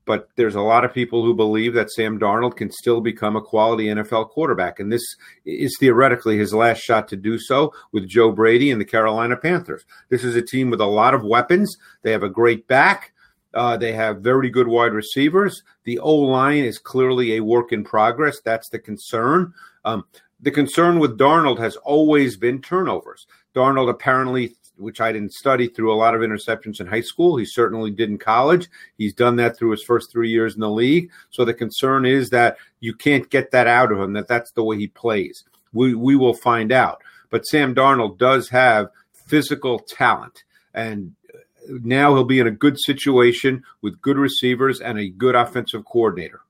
but 0.09 0.27
there's 0.37 0.55
a 0.55 0.61
lot 0.61 0.83
of 0.83 0.91
people 0.91 1.23
who 1.23 1.35
believe 1.35 1.75
that 1.75 1.91
Sam 1.91 2.19
Darnold 2.19 2.55
can 2.55 2.71
still 2.71 2.99
become 2.99 3.35
a 3.35 3.41
quality 3.43 3.85
NFL 3.85 4.29
quarterback. 4.29 4.79
And 4.79 4.91
this 4.91 5.03
is 5.45 5.77
theoretically 5.79 6.35
his 6.35 6.51
last 6.51 6.79
shot 6.79 7.07
to 7.09 7.15
do 7.15 7.37
so 7.37 7.73
with 7.91 8.09
Joe 8.09 8.31
Brady 8.31 8.71
and 8.71 8.81
the 8.81 8.85
Carolina 8.85 9.37
Panthers. 9.37 9.85
This 10.09 10.23
is 10.23 10.35
a 10.35 10.41
team 10.41 10.71
with 10.71 10.81
a 10.81 10.87
lot 10.87 11.13
of 11.13 11.23
weapons. 11.23 11.77
They 12.01 12.11
have 12.11 12.23
a 12.23 12.29
great 12.29 12.67
back. 12.67 13.13
Uh, 13.53 13.77
they 13.77 13.93
have 13.93 14.21
very 14.21 14.49
good 14.49 14.67
wide 14.67 14.93
receivers. 14.93 15.63
The 15.83 15.99
O 15.99 16.15
line 16.15 16.63
is 16.63 16.77
clearly 16.77 17.35
a 17.35 17.43
work 17.43 17.71
in 17.71 17.83
progress. 17.83 18.39
That's 18.41 18.69
the 18.69 18.79
concern. 18.79 19.53
Um, 19.85 20.05
the 20.39 20.51
concern 20.51 20.99
with 20.99 21.17
Darnold 21.17 21.59
has 21.59 21.75
always 21.77 22.37
been 22.37 22.61
turnovers. 22.61 23.27
Darnold 23.55 23.89
apparently 23.89 24.55
which 24.79 25.01
I 25.01 25.11
didn't 25.11 25.33
study 25.33 25.67
through 25.67 25.93
a 25.93 25.95
lot 25.95 26.15
of 26.15 26.21
interceptions 26.21 26.79
in 26.79 26.87
high 26.87 27.01
school. 27.01 27.37
He 27.37 27.45
certainly 27.45 27.91
did 27.91 28.09
in 28.09 28.17
college. 28.17 28.69
He's 28.97 29.13
done 29.13 29.35
that 29.35 29.57
through 29.57 29.71
his 29.71 29.83
first 29.83 30.11
three 30.11 30.29
years 30.29 30.55
in 30.55 30.61
the 30.61 30.69
league. 30.69 31.11
So 31.29 31.45
the 31.45 31.53
concern 31.53 32.05
is 32.05 32.29
that 32.29 32.57
you 32.79 32.93
can't 32.93 33.29
get 33.29 33.51
that 33.51 33.67
out 33.67 33.91
of 33.91 33.99
him, 33.99 34.13
that 34.13 34.27
that's 34.27 34.51
the 34.51 34.63
way 34.63 34.77
he 34.77 34.87
plays. 34.87 35.43
We, 35.73 35.93
we 35.93 36.15
will 36.15 36.33
find 36.33 36.71
out. 36.71 37.03
But 37.29 37.45
Sam 37.45 37.75
Darnold 37.75 38.17
does 38.17 38.49
have 38.49 38.89
physical 39.27 39.79
talent. 39.79 40.43
And 40.73 41.13
now 41.83 42.13
he'll 42.13 42.23
be 42.23 42.39
in 42.39 42.47
a 42.47 42.51
good 42.51 42.79
situation 42.79 43.63
with 43.81 44.01
good 44.01 44.17
receivers 44.17 44.81
and 44.81 44.97
a 44.97 45.09
good 45.09 45.35
offensive 45.35 45.85
coordinator. 45.85 46.41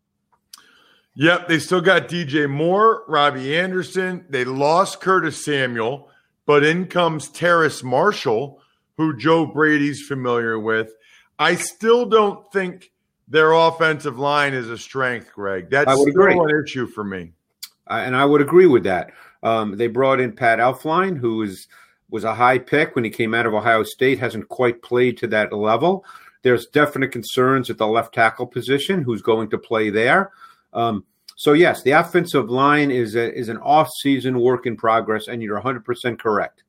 Yep, 1.16 1.48
they 1.48 1.60
still 1.60 1.82
got 1.82 2.08
DJ 2.08 2.50
Moore, 2.50 3.04
Robbie 3.08 3.58
Anderson. 3.58 4.26
They 4.30 4.46
lost 4.46 5.02
Curtis 5.02 5.44
Samuel. 5.44 6.10
But 6.46 6.64
in 6.64 6.88
comes 6.88 7.30
Terrace 7.30 7.84
Marshall, 7.84 8.62
who 8.98 9.16
Joe 9.16 9.46
Brady's 9.46 10.02
familiar 10.02 10.58
with. 10.58 10.92
I 11.38 11.56
still 11.56 12.06
don't 12.06 12.52
think 12.52 12.92
their 13.28 13.52
offensive 13.52 14.18
line 14.18 14.54
is 14.54 14.70
a 14.70 14.78
strength, 14.78 15.32
Greg. 15.34 15.70
That's 15.70 15.92
still 15.92 16.08
agree. 16.08 16.38
an 16.38 16.64
issue 16.66 16.88
for 16.88 17.04
me. 17.04 17.34
and 17.88 18.16
I 18.16 18.26
would 18.26 18.42
agree 18.42 18.66
with 18.66 18.84
that. 18.86 19.12
Um, 19.44 19.78
they 19.78 19.88
brought 19.88 20.20
in 20.20 20.34
Pat 20.34 20.60
Elflein, 20.60 21.18
who 21.18 21.44
is 21.44 21.68
was 22.10 22.24
a 22.24 22.36
high 22.36 22.58
pick 22.58 22.96
when 22.96 23.04
he 23.04 23.10
came 23.10 23.34
out 23.34 23.46
of 23.46 23.54
Ohio 23.54 23.84
State, 23.84 24.20
hasn't 24.20 24.50
quite 24.50 24.82
played 24.82 25.18
to 25.18 25.28
that 25.28 25.54
level. 25.54 26.04
There's 26.42 26.68
definite 26.68 27.12
concerns 27.12 27.70
at 27.70 27.78
the 27.78 27.88
left 27.88 28.14
tackle 28.14 28.48
position, 28.48 29.04
who's 29.04 29.22
going 29.22 29.50
to 29.50 29.58
play 29.58 29.90
there. 29.90 30.32
Um, 30.74 31.04
so 31.36 31.54
yes, 31.54 31.84
the 31.84 31.92
offensive 31.92 32.50
line 32.50 32.92
is 32.92 33.16
a, 33.16 33.34
is 33.34 33.50
an 33.50 33.58
off-season 33.58 34.40
work 34.40 34.66
in 34.66 34.76
progress, 34.76 35.28
and 35.28 35.42
you're 35.42 35.56
100 35.56 35.86
percent 35.86 36.20
correct. 36.20 36.64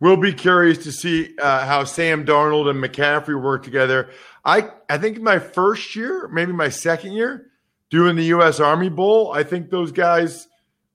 We'll 0.00 0.16
be 0.16 0.32
curious 0.32 0.78
to 0.78 0.92
see 0.92 1.36
uh, 1.38 1.64
how 1.64 1.84
Sam 1.84 2.24
Darnold 2.24 2.68
and 2.68 2.82
McCaffrey 2.82 3.40
work 3.40 3.62
together. 3.62 4.10
I 4.44 4.70
I 4.88 4.98
think 4.98 5.20
my 5.20 5.38
first 5.38 5.94
year, 5.94 6.28
maybe 6.28 6.52
my 6.52 6.70
second 6.70 7.12
year, 7.12 7.50
doing 7.90 8.16
the 8.16 8.24
U.S. 8.24 8.58
Army 8.58 8.88
Bowl, 8.88 9.32
I 9.32 9.42
think 9.42 9.70
those 9.70 9.92
guys 9.92 10.48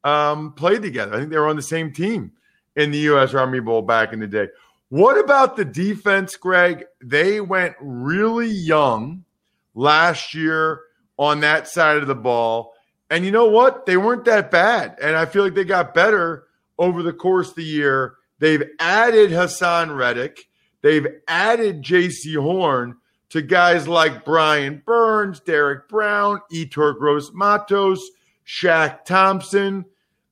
um, 0.04 0.54
played 0.54 0.82
together. 0.82 1.14
I 1.14 1.20
think 1.20 1.30
they 1.30 1.38
were 1.38 1.48
on 1.48 1.56
the 1.56 1.62
same 1.62 1.94
team 1.94 2.34
in 2.78 2.92
the 2.92 3.00
U.S. 3.00 3.34
Army 3.34 3.60
Bowl 3.60 3.82
back 3.82 4.14
in 4.14 4.20
the 4.20 4.28
day. 4.28 4.48
What 4.90 5.20
about 5.20 5.58
the 5.58 5.66
defense, 5.66 6.38
Greg? 6.38 6.86
They 7.04 7.42
went 7.42 7.76
really 7.82 8.48
young 8.48 9.26
last 9.76 10.34
year 10.34 10.82
on 11.18 11.42
that 11.42 11.68
side 11.68 11.98
of 11.98 12.08
the 12.08 12.16
ball. 12.16 12.74
And 13.10 13.26
you 13.26 13.32
know 13.32 13.48
what? 13.48 13.86
They 13.86 13.98
weren't 13.98 14.26
that 14.26 14.52
bad. 14.52 14.98
And 15.02 15.18
I 15.18 15.26
feel 15.26 15.44
like 15.44 15.56
they 15.56 15.66
got 15.66 15.94
better 15.94 16.46
over 16.78 17.04
the 17.04 17.12
course 17.12 17.50
of 17.50 17.56
the 17.56 17.64
year. 17.64 18.16
They've 18.40 18.64
added 18.80 19.32
Haason 19.32 19.98
Reddick. 19.98 20.48
They've 20.82 21.08
added 21.28 21.82
Jaycee 21.82 22.42
Horn 22.42 22.98
to 23.30 23.42
guys 23.42 23.88
like 23.88 24.24
Brian 24.24 24.84
Burns, 24.86 25.40
Derrick 25.40 25.90
Brown, 25.90 26.42
Yetur 26.54 26.98
Gross 26.98 27.32
Matos, 27.34 28.10
Shaq 28.46 29.04
Thompson. 29.04 29.86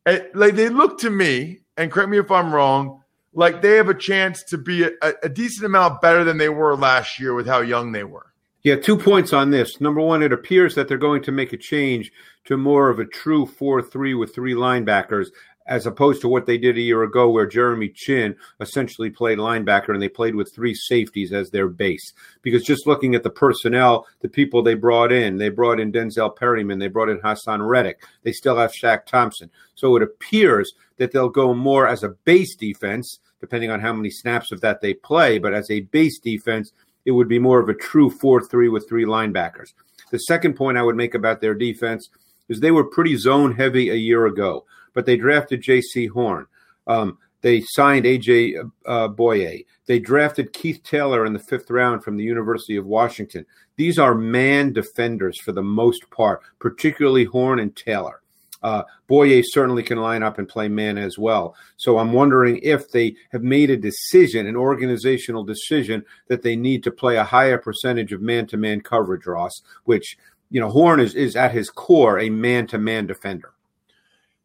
like 0.06 0.56
they 0.56 0.70
look 0.70 1.00
to 1.00 1.10
me, 1.10 1.60
and 1.77 1.91
correct 1.91 2.10
me 2.10 2.17
if 2.17 2.32
I'm 2.32 2.53
wrong, 2.53 3.01
like 3.34 3.62
they 3.62 3.75
have 3.75 3.89
a 3.89 3.94
chance 3.94 4.44
to 4.44 4.58
be 4.58 4.84
a, 4.84 4.91
a 5.24 5.29
decent 5.29 5.65
amount 5.65 6.01
better 6.01 6.24
than 6.24 6.38
they 6.38 6.50
were 6.50 6.75
last 6.75 7.20
year 7.20 7.34
with 7.34 7.48
how 7.48 7.62
young 7.62 7.91
they 7.91 8.03
were. 8.03 8.32
Yeah, 8.63 8.77
two 8.77 8.98
points 8.98 9.32
on 9.32 9.51
this. 9.51 9.79
Number 9.79 10.01
one, 10.01 10.24
it 10.24 10.34
appears 10.34 10.74
that 10.74 10.88
they're 10.88 10.98
going 10.98 11.22
to 11.24 11.32
make 11.32 11.53
a 11.53 11.58
change 11.58 12.12
to 12.46 12.58
more 12.58 12.89
of 12.89 12.98
a 12.98 13.05
true 13.05 13.46
4 13.46 13.84
3 13.84 14.15
with 14.15 14.34
three 14.34 14.53
linebackers 14.53 15.27
as 15.67 15.88
opposed 15.88 16.22
to 16.22 16.27
what 16.27 16.45
they 16.45 16.57
did 16.57 16.77
a 16.77 16.81
year 16.81 17.03
ago, 17.03 17.29
where 17.29 17.48
Jeremy 17.48 17.89
Chinn 17.89 18.36
essentially 18.60 19.10
played 19.10 19.39
linebacker 19.39 19.89
and 19.89 20.01
they 20.01 20.10
played 20.10 20.36
with 20.36 20.53
three 20.53 20.75
safeties 20.75 21.34
as 21.34 21.50
their 21.50 21.67
base. 21.67 22.13
Because 22.41 22.63
just 22.63 22.86
looking 22.86 23.15
at 23.15 23.24
the 23.24 23.29
personnel, 23.29 24.05
the 24.22 24.29
people 24.29 24.62
they 24.62 24.75
brought 24.75 25.12
in, 25.12 25.38
they 25.38 25.50
brought 25.50 25.79
in 25.79 25.91
Denzel 25.91 26.36
Perryman, 26.36 26.79
they 26.79 26.88
brought 26.88 27.10
in 27.10 27.19
Haason 27.19 27.67
Reddick, 27.67 28.03
they 28.24 28.31
still 28.31 28.57
have 28.57 28.72
Shaq 28.72 29.05
Thompson. 29.05 29.50
So 29.74 29.95
it 29.95 30.03
appears 30.03 30.72
that 30.98 31.12
they'll 31.12 31.29
go 31.29 31.53
more 31.53 31.88
as 31.88 32.03
a 32.03 32.10
base 32.10 32.55
defense, 32.55 33.19
depending 33.41 33.72
on 33.72 33.79
how 33.79 33.93
many 33.93 34.10
snaps 34.10 34.51
of 34.51 34.62
that 34.62 34.81
they 34.81 34.93
play, 34.93 35.39
but 35.39 35.53
as 35.53 35.69
a 35.72 35.81
base 35.81 36.19
defense, 36.19 36.72
it 37.05 37.12
would 37.12 37.27
be 37.27 37.39
more 37.39 37.60
of 37.60 37.69
a 37.69 37.74
true 37.74 38.10
4 38.10 38.45
3 38.45 38.69
with 38.69 38.88
three 38.88 39.05
linebackers. 39.05 39.74
The 40.12 40.19
second 40.19 40.55
point 40.55 40.77
I 40.77 40.84
would 40.84 40.95
make 40.95 41.15
about 41.15 41.41
their 41.41 41.53
defense 41.53 42.10
is 42.50 42.60
they 42.60 42.72
were 42.72 42.84
pretty 42.84 43.17
zone 43.17 43.55
heavy 43.55 43.89
a 43.89 43.95
year 43.95 44.27
ago 44.27 44.65
but 44.96 45.06
they 45.06 45.18
drafted 45.18 45.62
Jaycee 45.62 46.10
Horn. 46.10 46.48
Um, 46.88 47.20
they 47.42 47.62
signed 47.62 48.06
AJ 48.06 48.72
uh, 48.88 49.08
Bouye. 49.10 49.68
They 49.86 50.00
drafted 50.00 50.52
Keith 50.52 50.82
Taylor 50.82 51.28
in 51.28 51.34
the 51.34 51.38
fifth 51.38 51.70
round 51.70 52.04
from 52.04 52.18
the 52.18 52.24
University 52.24 52.75
of 52.75 52.88
Washington. 52.88 53.46
These 53.75 54.00
are 54.00 54.16
man 54.16 54.74
defenders 54.74 55.40
for 55.40 55.52
the 55.52 55.62
most 55.62 56.10
part, 56.10 56.42
particularly 56.58 57.25
Horn 57.25 57.60
and 57.60 57.75
Taylor. 57.75 58.24
Uh, 58.64 58.82
Bouye 59.08 59.44
certainly 59.46 59.84
can 59.84 60.00
line 60.00 60.24
up 60.24 60.40
and 60.40 60.50
play 60.50 60.68
man 60.68 60.98
as 60.98 61.20
well. 61.20 61.56
So 61.78 62.00
I'm 62.00 62.14
wondering 62.14 62.60
if 62.64 62.90
they 62.90 63.16
have 63.32 63.44
made 63.44 63.70
a 63.70 63.78
decision, 63.78 64.48
an 64.48 64.56
organizational 64.56 65.44
decision, 65.44 66.04
that 66.30 66.42
they 66.42 66.56
need 66.56 66.84
to 66.86 66.90
play 66.90 67.18
a 67.18 67.24
higher 67.24 67.60
percentage 67.60 68.12
of 68.12 68.22
man 68.22 68.48
to 68.48 68.58
man 68.58 68.82
coverage, 68.82 69.28
Ross, 69.28 69.62
which, 69.84 70.18
you 70.50 70.60
know, 70.60 70.72
Horn 70.72 71.00
is, 71.00 71.14
is 71.14 71.36
at 71.36 71.52
his 71.52 71.70
core 71.70 72.18
a 72.18 72.32
man 72.32 72.66
to 72.68 72.80
man 72.80 73.06
defender. 73.06 73.54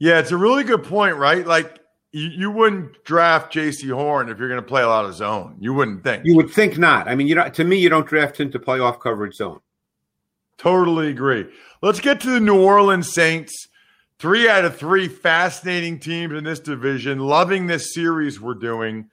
Yeah, 0.01 0.19
it's 0.19 0.33
a 0.33 0.37
really 0.37 0.65
good 0.65 0.83
point, 0.83 1.17
right? 1.17 1.47
Like 1.47 1.79
you, 2.11 2.29
you 2.29 2.51
wouldn't 2.51 3.05
draft 3.05 3.53
Jaycee 3.53 3.93
Horn 3.93 4.31
if 4.31 4.39
you're 4.39 4.49
going 4.49 4.61
to 4.61 4.67
play 4.67 4.83
a 4.83 4.89
lot 4.89 5.05
of 5.05 5.15
zone. 5.15 5.57
You 5.61 5.75
wouldn't 5.75 6.03
think. 6.03 6.25
You 6.25 6.35
would 6.37 6.51
think 6.51 6.79
not. 6.79 7.07
I 7.07 7.15
mean, 7.15 7.29
you 7.29 7.35
know, 7.35 7.49
to 7.51 7.65
me, 7.65 7.77
you 7.77 7.91
don't 7.91 8.07
draft 8.07 8.41
him 8.41 8.51
to 8.51 8.59
play 8.59 8.81
off 8.81 8.99
coverage 8.99 9.35
zone. 9.37 9.61
Totally 10.57 11.09
agree. 11.09 11.47
Let's 11.83 12.01
get 12.01 12.21
to 12.23 12.31
the 12.31 12.41
New 12.41 12.61
Orleans 12.61 13.13
Saints. 13.13 13.69
Three 14.19 14.49
out 14.49 14.65
of 14.65 14.77
three 14.77 15.09
fascinating 15.09 15.99
teams 15.99 16.35
in 16.35 16.45
this 16.45 16.61
division. 16.61 17.21
Loving 17.21 17.67
this 17.67 17.95
series 17.95 18.41
we're 18.41 18.55
doing. 18.55 19.09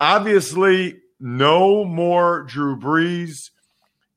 Obviously, 0.00 1.00
no 1.20 1.84
more 1.84 2.42
Drew 2.42 2.78
Brees. 2.78 3.50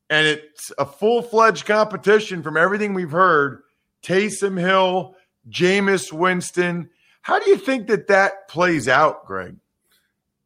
And 0.10 0.26
it's 0.26 0.72
a 0.78 0.86
full 0.86 1.22
fledged 1.22 1.66
competition 1.66 2.44
from 2.44 2.56
everything 2.56 2.94
we've 2.94 3.12
heard. 3.12 3.62
Taysom 4.04 4.58
Hill 4.58 5.16
Jameis 5.50 6.12
Winston. 6.12 6.90
How 7.22 7.40
do 7.40 7.50
you 7.50 7.58
think 7.58 7.88
that 7.88 8.08
that 8.08 8.48
plays 8.48 8.88
out, 8.88 9.26
Greg? 9.26 9.58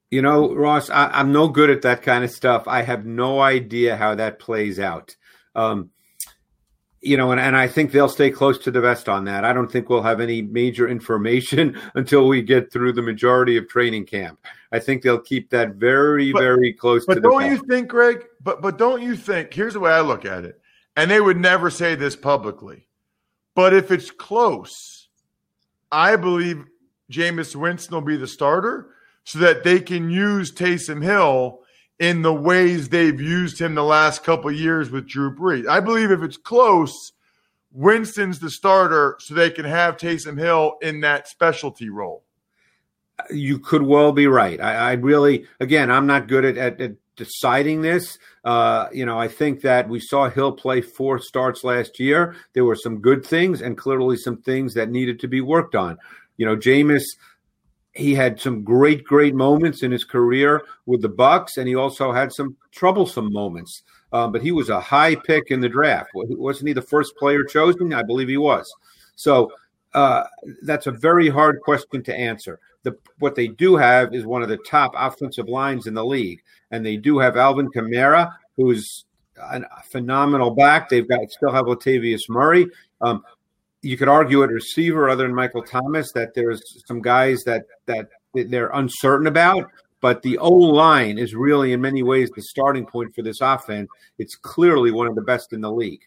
You 0.09 0.21
know, 0.21 0.53
Ross, 0.53 0.89
I, 0.89 1.19
am 1.19 1.31
no 1.31 1.47
good 1.47 1.69
at 1.69 1.83
that 1.83 2.01
kind 2.01 2.23
of 2.23 2.31
stuff. 2.31 2.67
I 2.67 2.81
have 2.81 3.05
no 3.05 3.39
idea 3.39 3.95
how 3.95 4.15
that 4.15 4.39
plays 4.39 4.79
out. 4.79 5.15
Um, 5.55 5.91
you 7.01 7.17
know, 7.17 7.31
and, 7.31 7.39
and 7.39 7.57
I 7.57 7.67
think 7.67 7.91
they'll 7.91 8.09
stay 8.09 8.29
close 8.29 8.59
to 8.59 8.71
the 8.71 8.81
vest 8.81 9.09
on 9.09 9.25
that. 9.25 9.43
I 9.43 9.53
don't 9.53 9.71
think 9.71 9.89
we'll 9.89 10.03
have 10.03 10.21
any 10.21 10.41
major 10.41 10.87
information 10.87 11.79
until 11.95 12.27
we 12.27 12.41
get 12.41 12.71
through 12.71 12.93
the 12.93 13.01
majority 13.01 13.57
of 13.57 13.67
training 13.67 14.05
camp. 14.05 14.39
I 14.71 14.79
think 14.79 15.01
they'll 15.01 15.19
keep 15.19 15.49
that 15.49 15.75
very, 15.75 16.31
but, 16.31 16.39
very 16.39 16.73
close 16.73 17.05
but 17.05 17.15
to 17.15 17.19
the 17.21 17.27
But 17.27 17.39
don't 17.39 17.49
you 17.49 17.57
think, 17.57 17.87
Greg? 17.87 18.25
But 18.41 18.61
but 18.61 18.77
don't 18.77 19.01
you 19.01 19.15
think? 19.15 19.53
Here's 19.53 19.73
the 19.73 19.79
way 19.79 19.91
I 19.91 20.01
look 20.01 20.25
at 20.25 20.45
it, 20.45 20.61
and 20.95 21.09
they 21.09 21.19
would 21.19 21.37
never 21.37 21.69
say 21.69 21.95
this 21.95 22.15
publicly. 22.15 22.87
But 23.55 23.73
if 23.73 23.91
it's 23.91 24.11
close, 24.11 25.09
I 25.91 26.15
believe 26.15 26.65
Jameis 27.11 27.55
Winston 27.55 27.93
will 27.93 28.01
be 28.01 28.17
the 28.17 28.27
starter 28.27 28.87
so 29.23 29.39
that 29.39 29.63
they 29.63 29.79
can 29.79 30.09
use 30.09 30.51
Taysom 30.51 31.03
Hill 31.03 31.59
in 31.99 32.23
the 32.23 32.33
ways 32.33 32.89
they've 32.89 33.21
used 33.21 33.59
him 33.61 33.75
the 33.75 33.83
last 33.83 34.23
couple 34.23 34.51
years 34.51 34.89
with 34.89 35.07
Drew 35.07 35.35
Brees. 35.35 35.67
I 35.67 35.79
believe 35.79 36.09
if 36.09 36.23
it's 36.23 36.37
close, 36.37 37.11
Winston's 37.71 38.39
the 38.39 38.49
starter 38.49 39.17
so 39.19 39.33
they 39.33 39.51
can 39.51 39.65
have 39.65 39.97
Taysom 39.97 40.37
Hill 40.39 40.77
in 40.81 41.01
that 41.01 41.27
specialty 41.27 41.89
role. 41.89 42.23
You 43.29 43.59
could 43.59 43.83
well 43.83 44.11
be 44.13 44.25
right. 44.25 44.59
I, 44.59 44.73
I 44.73 44.91
really, 44.93 45.45
again, 45.59 45.91
I'm 45.91 46.07
not 46.07 46.27
good 46.27 46.43
at, 46.43 46.57
at, 46.57 46.81
at 46.81 46.91
deciding 47.21 47.83
this. 47.83 48.17
Uh, 48.43 48.87
you 48.91 49.05
know, 49.05 49.19
I 49.19 49.27
think 49.27 49.61
that 49.61 49.87
we 49.87 49.99
saw 49.99 50.27
Hill 50.27 50.53
play 50.53 50.81
four 50.81 51.19
starts 51.19 51.63
last 51.63 51.99
year. 51.99 52.35
There 52.53 52.65
were 52.65 52.75
some 52.75 52.99
good 52.99 53.23
things 53.23 53.61
and 53.61 53.77
clearly 53.77 54.17
some 54.17 54.37
things 54.41 54.73
that 54.73 54.89
needed 54.89 55.19
to 55.19 55.27
be 55.27 55.39
worked 55.39 55.75
on. 55.75 55.99
You 56.37 56.47
know, 56.47 56.57
Jameis, 56.57 57.03
he 57.93 58.15
had 58.15 58.41
some 58.41 58.63
great, 58.63 59.03
great 59.03 59.35
moments 59.35 59.83
in 59.83 59.91
his 59.91 60.03
career 60.03 60.63
with 60.87 61.03
the 61.03 61.09
Bucs 61.09 61.57
and 61.57 61.67
he 61.67 61.75
also 61.75 62.11
had 62.11 62.33
some 62.33 62.57
troublesome 62.71 63.31
moments. 63.31 63.83
Um, 64.11 64.31
but 64.31 64.41
he 64.41 64.51
was 64.51 64.69
a 64.69 64.81
high 64.81 65.15
pick 65.15 65.51
in 65.51 65.61
the 65.61 65.69
draft. 65.69 66.09
Wasn't 66.15 66.67
he 66.67 66.73
the 66.73 66.81
first 66.81 67.15
player 67.17 67.43
chosen? 67.43 67.93
I 67.93 68.01
believe 68.01 68.29
he 68.29 68.37
was. 68.37 68.65
So 69.15 69.51
uh, 69.93 70.23
that's 70.63 70.87
a 70.87 70.91
very 70.91 71.29
hard 71.29 71.61
question 71.61 72.01
to 72.03 72.15
answer. 72.15 72.59
The, 72.83 72.97
what 73.19 73.35
they 73.35 73.47
do 73.47 73.75
have 73.75 74.15
is 74.15 74.25
one 74.25 74.41
of 74.41 74.49
the 74.49 74.57
top 74.57 74.93
offensive 74.95 75.47
lines 75.47 75.85
in 75.85 75.93
the 75.93 76.03
league, 76.03 76.41
and 76.71 76.85
they 76.85 76.97
do 76.97 77.19
have 77.19 77.37
Alvin 77.37 77.69
Kamara, 77.71 78.33
who's 78.57 79.05
a 79.37 79.61
phenomenal 79.91 80.51
back. 80.51 80.89
They've 80.89 81.07
got 81.07 81.29
still 81.31 81.51
have 81.51 81.65
Latavius 81.65 82.21
Murray. 82.29 82.67
Um, 83.01 83.23
you 83.81 83.97
could 83.97 84.07
argue 84.09 84.43
at 84.43 84.49
receiver, 84.49 85.09
other 85.09 85.23
than 85.23 85.35
Michael 85.35 85.63
Thomas, 85.63 86.11
that 86.13 86.33
there's 86.35 86.61
some 86.85 87.01
guys 87.01 87.43
that 87.43 87.65
that 87.87 88.07
they're 88.33 88.69
uncertain 88.69 89.27
about. 89.27 89.69
But 90.01 90.23
the 90.23 90.37
O 90.39 90.51
line 90.51 91.19
is 91.19 91.35
really, 91.35 91.73
in 91.73 91.81
many 91.81 92.01
ways, 92.01 92.31
the 92.31 92.41
starting 92.41 92.85
point 92.85 93.13
for 93.13 93.21
this 93.21 93.41
offense. 93.41 93.87
It's 94.17 94.35
clearly 94.35 94.91
one 94.91 95.07
of 95.07 95.15
the 95.15 95.21
best 95.21 95.53
in 95.53 95.61
the 95.61 95.71
league. 95.71 96.01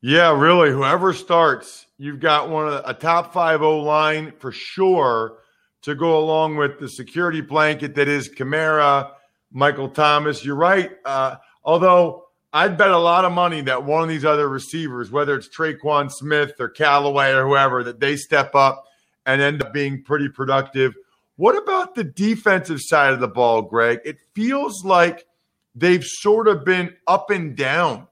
Yeah, 0.00 0.38
really. 0.38 0.70
Whoever 0.70 1.12
starts, 1.12 1.86
you've 1.98 2.20
got 2.20 2.48
one 2.48 2.68
of 2.68 2.82
a 2.86 2.94
top 2.94 3.32
five 3.32 3.62
O 3.62 3.80
line 3.80 4.32
for 4.38 4.52
sure 4.52 5.38
to 5.82 5.94
go 5.94 6.18
along 6.18 6.56
with 6.56 6.78
the 6.78 6.88
security 6.88 7.40
blanket 7.40 7.94
that 7.94 8.08
is 8.08 8.28
Kamara, 8.28 9.12
Michael 9.56 9.88
Thomas. 9.88 10.44
You're 10.44 10.54
right. 10.54 10.90
Uh, 11.02 11.36
although 11.64 12.26
I'd 12.52 12.76
bet 12.76 12.90
a 12.90 12.98
lot 12.98 13.24
of 13.24 13.32
money 13.32 13.62
that 13.62 13.84
one 13.84 14.02
of 14.02 14.08
these 14.10 14.24
other 14.24 14.50
receivers, 14.50 15.10
whether 15.10 15.34
it's 15.34 15.48
Tre'Quan 15.48 16.12
Smith 16.12 16.52
or 16.60 16.68
Callaway 16.68 17.32
or 17.32 17.48
whoever, 17.48 17.82
that 17.82 17.98
they 17.98 18.16
step 18.16 18.54
up 18.54 18.84
and 19.24 19.40
end 19.40 19.62
up 19.62 19.72
being 19.72 20.02
pretty 20.02 20.28
productive. 20.28 20.94
What 21.36 21.56
about 21.56 21.94
the 21.94 22.04
defensive 22.04 22.80
side 22.82 23.14
of 23.14 23.20
the 23.20 23.28
ball, 23.28 23.62
Greg? 23.62 24.00
It 24.04 24.18
feels 24.34 24.84
like 24.84 25.26
they've 25.74 26.04
sort 26.04 26.48
of 26.48 26.62
been 26.62 26.94
up 27.06 27.30
and 27.30 27.56
down 27.56 28.08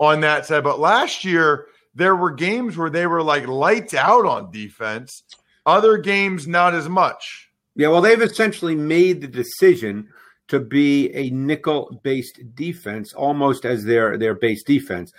on 0.00 0.22
that 0.22 0.46
side. 0.46 0.64
But 0.64 0.80
last 0.80 1.26
year, 1.26 1.66
there 1.94 2.16
were 2.16 2.30
games 2.30 2.78
where 2.78 2.90
they 2.90 3.06
were 3.06 3.22
like 3.22 3.46
lights 3.46 3.92
out 3.92 4.24
on 4.24 4.50
defense, 4.50 5.24
other 5.66 5.98
games, 5.98 6.46
not 6.46 6.74
as 6.74 6.88
much. 6.88 7.50
Yeah, 7.74 7.88
well, 7.88 8.00
they've 8.00 8.22
essentially 8.22 8.74
made 8.74 9.20
the 9.20 9.28
decision 9.28 10.08
to 10.48 10.60
be 10.60 11.12
a 11.14 11.30
nickel 11.30 12.00
based 12.02 12.40
defense 12.54 13.12
almost 13.12 13.64
as 13.64 13.84
their, 13.84 14.16
their 14.16 14.34
base 14.34 14.62
defense. 14.62 15.12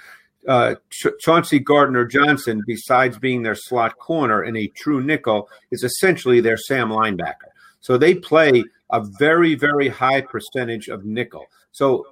Uh, 0.47 0.75
Ch- 0.89 1.07
Chauncey 1.19 1.59
Gardner 1.59 2.05
Johnson, 2.05 2.61
besides 2.65 3.19
being 3.19 3.43
their 3.43 3.55
slot 3.55 3.97
corner 3.97 4.43
and 4.43 4.55
a 4.55 4.67
true 4.67 5.03
nickel, 5.03 5.49
is 5.71 5.83
essentially 5.83 6.39
their 6.39 6.57
Sam 6.57 6.89
linebacker. 6.89 7.51
So 7.81 7.97
they 7.97 8.15
play 8.15 8.63
a 8.91 9.03
very, 9.19 9.55
very 9.55 9.89
high 9.89 10.21
percentage 10.21 10.87
of 10.87 11.03
nickel. 11.03 11.45
So 11.71 12.07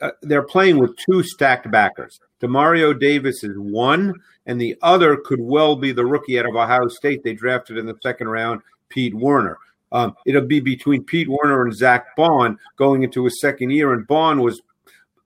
uh, 0.00 0.12
they're 0.22 0.42
playing 0.42 0.78
with 0.78 0.96
two 0.96 1.22
stacked 1.22 1.70
backers. 1.70 2.20
Demario 2.40 2.98
Davis 2.98 3.44
is 3.44 3.58
one, 3.58 4.14
and 4.46 4.60
the 4.60 4.76
other 4.82 5.16
could 5.16 5.40
well 5.40 5.76
be 5.76 5.92
the 5.92 6.06
rookie 6.06 6.38
out 6.38 6.48
of 6.48 6.54
Ohio 6.54 6.88
State 6.88 7.22
they 7.22 7.34
drafted 7.34 7.76
in 7.76 7.86
the 7.86 7.98
second 8.02 8.28
round, 8.28 8.62
Pete 8.88 9.14
Werner. 9.14 9.58
Um, 9.92 10.14
it'll 10.24 10.46
be 10.46 10.60
between 10.60 11.04
Pete 11.04 11.28
Werner 11.28 11.64
and 11.64 11.74
Zack 11.74 12.14
Baun 12.16 12.58
going 12.76 13.02
into 13.02 13.24
his 13.24 13.40
second 13.40 13.70
year, 13.70 13.92
and 13.92 14.06
Baun 14.06 14.40
was 14.40 14.62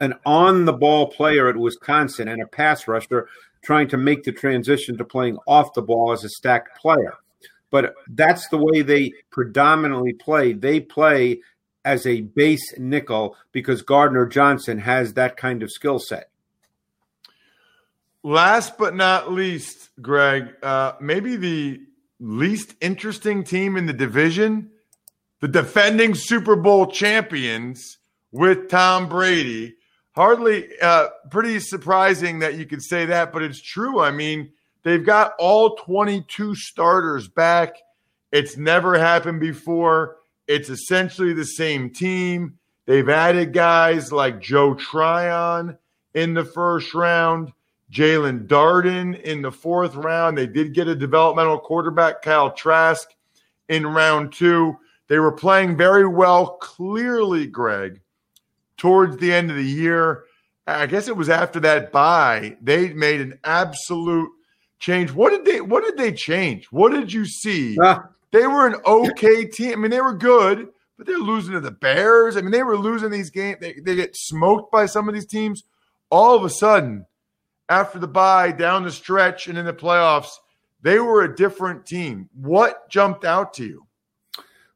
an 0.00 0.14
on-the-ball 0.26 1.08
player 1.08 1.48
at 1.48 1.56
Wisconsin 1.56 2.28
and 2.28 2.42
a 2.42 2.46
pass 2.46 2.88
rusher, 2.88 3.28
trying 3.62 3.88
to 3.88 3.96
make 3.96 4.24
the 4.24 4.32
transition 4.32 4.96
to 4.98 5.04
playing 5.04 5.38
off 5.46 5.74
the 5.74 5.82
ball 5.82 6.12
as 6.12 6.24
a 6.24 6.28
stacked 6.28 6.78
player. 6.78 7.14
But 7.70 7.94
that's 8.08 8.48
the 8.48 8.58
way 8.58 8.82
they 8.82 9.12
predominantly 9.30 10.12
play. 10.12 10.52
They 10.52 10.80
play 10.80 11.40
as 11.84 12.06
a 12.06 12.22
base 12.22 12.78
nickel 12.78 13.36
because 13.52 13.82
Gardner 13.82 14.26
Johnson 14.26 14.78
has 14.78 15.14
that 15.14 15.36
kind 15.36 15.62
of 15.62 15.70
skill 15.70 15.98
set. 15.98 16.30
Last 18.22 18.78
but 18.78 18.94
not 18.94 19.32
least, 19.32 19.90
Greg, 20.00 20.54
uh, 20.62 20.92
maybe 21.00 21.36
the 21.36 21.80
least 22.20 22.74
interesting 22.80 23.44
team 23.44 23.76
in 23.76 23.86
the 23.86 23.92
division, 23.92 24.70
the 25.40 25.48
defending 25.48 26.14
Super 26.14 26.56
Bowl 26.56 26.86
champions 26.86 27.98
with 28.32 28.68
Tom 28.68 29.08
Brady. 29.08 29.76
Hardly 30.14 30.68
uh, 30.80 31.08
pretty 31.30 31.58
surprising 31.58 32.38
that 32.38 32.54
you 32.54 32.66
could 32.66 32.82
say 32.82 33.06
that, 33.06 33.32
but 33.32 33.42
it's 33.42 33.60
true. 33.60 34.00
I 34.00 34.10
mean, 34.10 34.52
they've 34.84 35.04
got 35.04 35.34
all 35.38 35.76
22 35.76 36.54
starters 36.54 37.28
back. 37.28 37.76
It's 38.30 38.56
never 38.56 38.98
happened 38.98 39.40
before. 39.40 40.16
It's 40.46 40.68
essentially 40.68 41.32
the 41.32 41.44
same 41.44 41.90
team. 41.90 42.58
They've 42.86 43.08
added 43.08 43.52
guys 43.52 44.12
like 44.12 44.40
Joe 44.40 44.74
Tryon 44.74 45.78
in 46.12 46.34
the 46.34 46.44
first 46.44 46.94
round, 46.94 47.52
Jaelon 47.94 48.46
Darden 48.46 49.20
in 49.22 49.40
the 49.40 49.52
fourth 49.52 49.94
round. 49.94 50.36
They 50.36 50.48
did 50.48 50.74
get 50.74 50.88
a 50.88 50.96
developmental 50.96 51.58
quarterback, 51.58 52.22
Kyle 52.22 52.50
Trask, 52.50 53.08
in 53.68 53.86
round 53.86 54.32
two. 54.32 54.76
They 55.06 55.18
were 55.18 55.32
playing 55.32 55.76
very 55.76 56.08
well, 56.08 56.56
clearly, 56.60 57.46
Greg, 57.46 58.00
towards 58.76 59.16
the 59.18 59.32
end 59.32 59.50
of 59.50 59.56
the 59.56 59.64
year. 59.64 60.24
I 60.66 60.86
guess 60.86 61.08
it 61.08 61.16
was 61.16 61.28
after 61.28 61.60
that 61.60 61.92
bye. 61.92 62.56
they 62.60 62.92
made 62.94 63.20
an 63.20 63.38
absolute 63.44 64.30
change. 64.78 65.12
What 65.12 65.30
did 65.30 65.44
they 65.44 65.60
what 65.60 65.84
did 65.84 65.96
they 65.96 66.12
change? 66.12 66.66
What 66.70 66.92
did 66.92 67.12
you 67.12 67.26
see? 67.26 67.76
Ah. 67.80 68.08
They 68.32 68.46
were 68.48 68.66
an 68.66 68.76
okay 68.84 69.44
team. 69.44 69.72
I 69.72 69.76
mean, 69.76 69.90
they 69.92 70.00
were 70.00 70.14
good, 70.14 70.68
but 70.96 71.06
they're 71.06 71.18
losing 71.18 71.52
to 71.52 71.60
the 71.60 71.70
Bears. 71.70 72.36
I 72.36 72.40
mean, 72.40 72.50
they 72.50 72.64
were 72.64 72.76
losing 72.76 73.10
these 73.10 73.30
games. 73.30 73.58
They, 73.60 73.74
they 73.74 73.94
get 73.94 74.16
smoked 74.16 74.72
by 74.72 74.86
some 74.86 75.06
of 75.08 75.14
these 75.14 75.26
teams. 75.26 75.62
All 76.10 76.34
of 76.34 76.44
a 76.44 76.50
sudden, 76.50 77.06
after 77.68 77.98
the 77.98 78.08
bye, 78.08 78.52
down 78.52 78.84
the 78.84 78.92
stretch, 78.92 79.48
and 79.48 79.58
in 79.58 79.64
the 79.64 79.72
playoffs, 79.72 80.36
they 80.82 80.98
were 80.98 81.24
a 81.24 81.36
different 81.36 81.86
team. 81.86 82.28
What 82.34 82.88
jumped 82.90 83.24
out 83.24 83.54
to 83.54 83.64
you? 83.64 83.86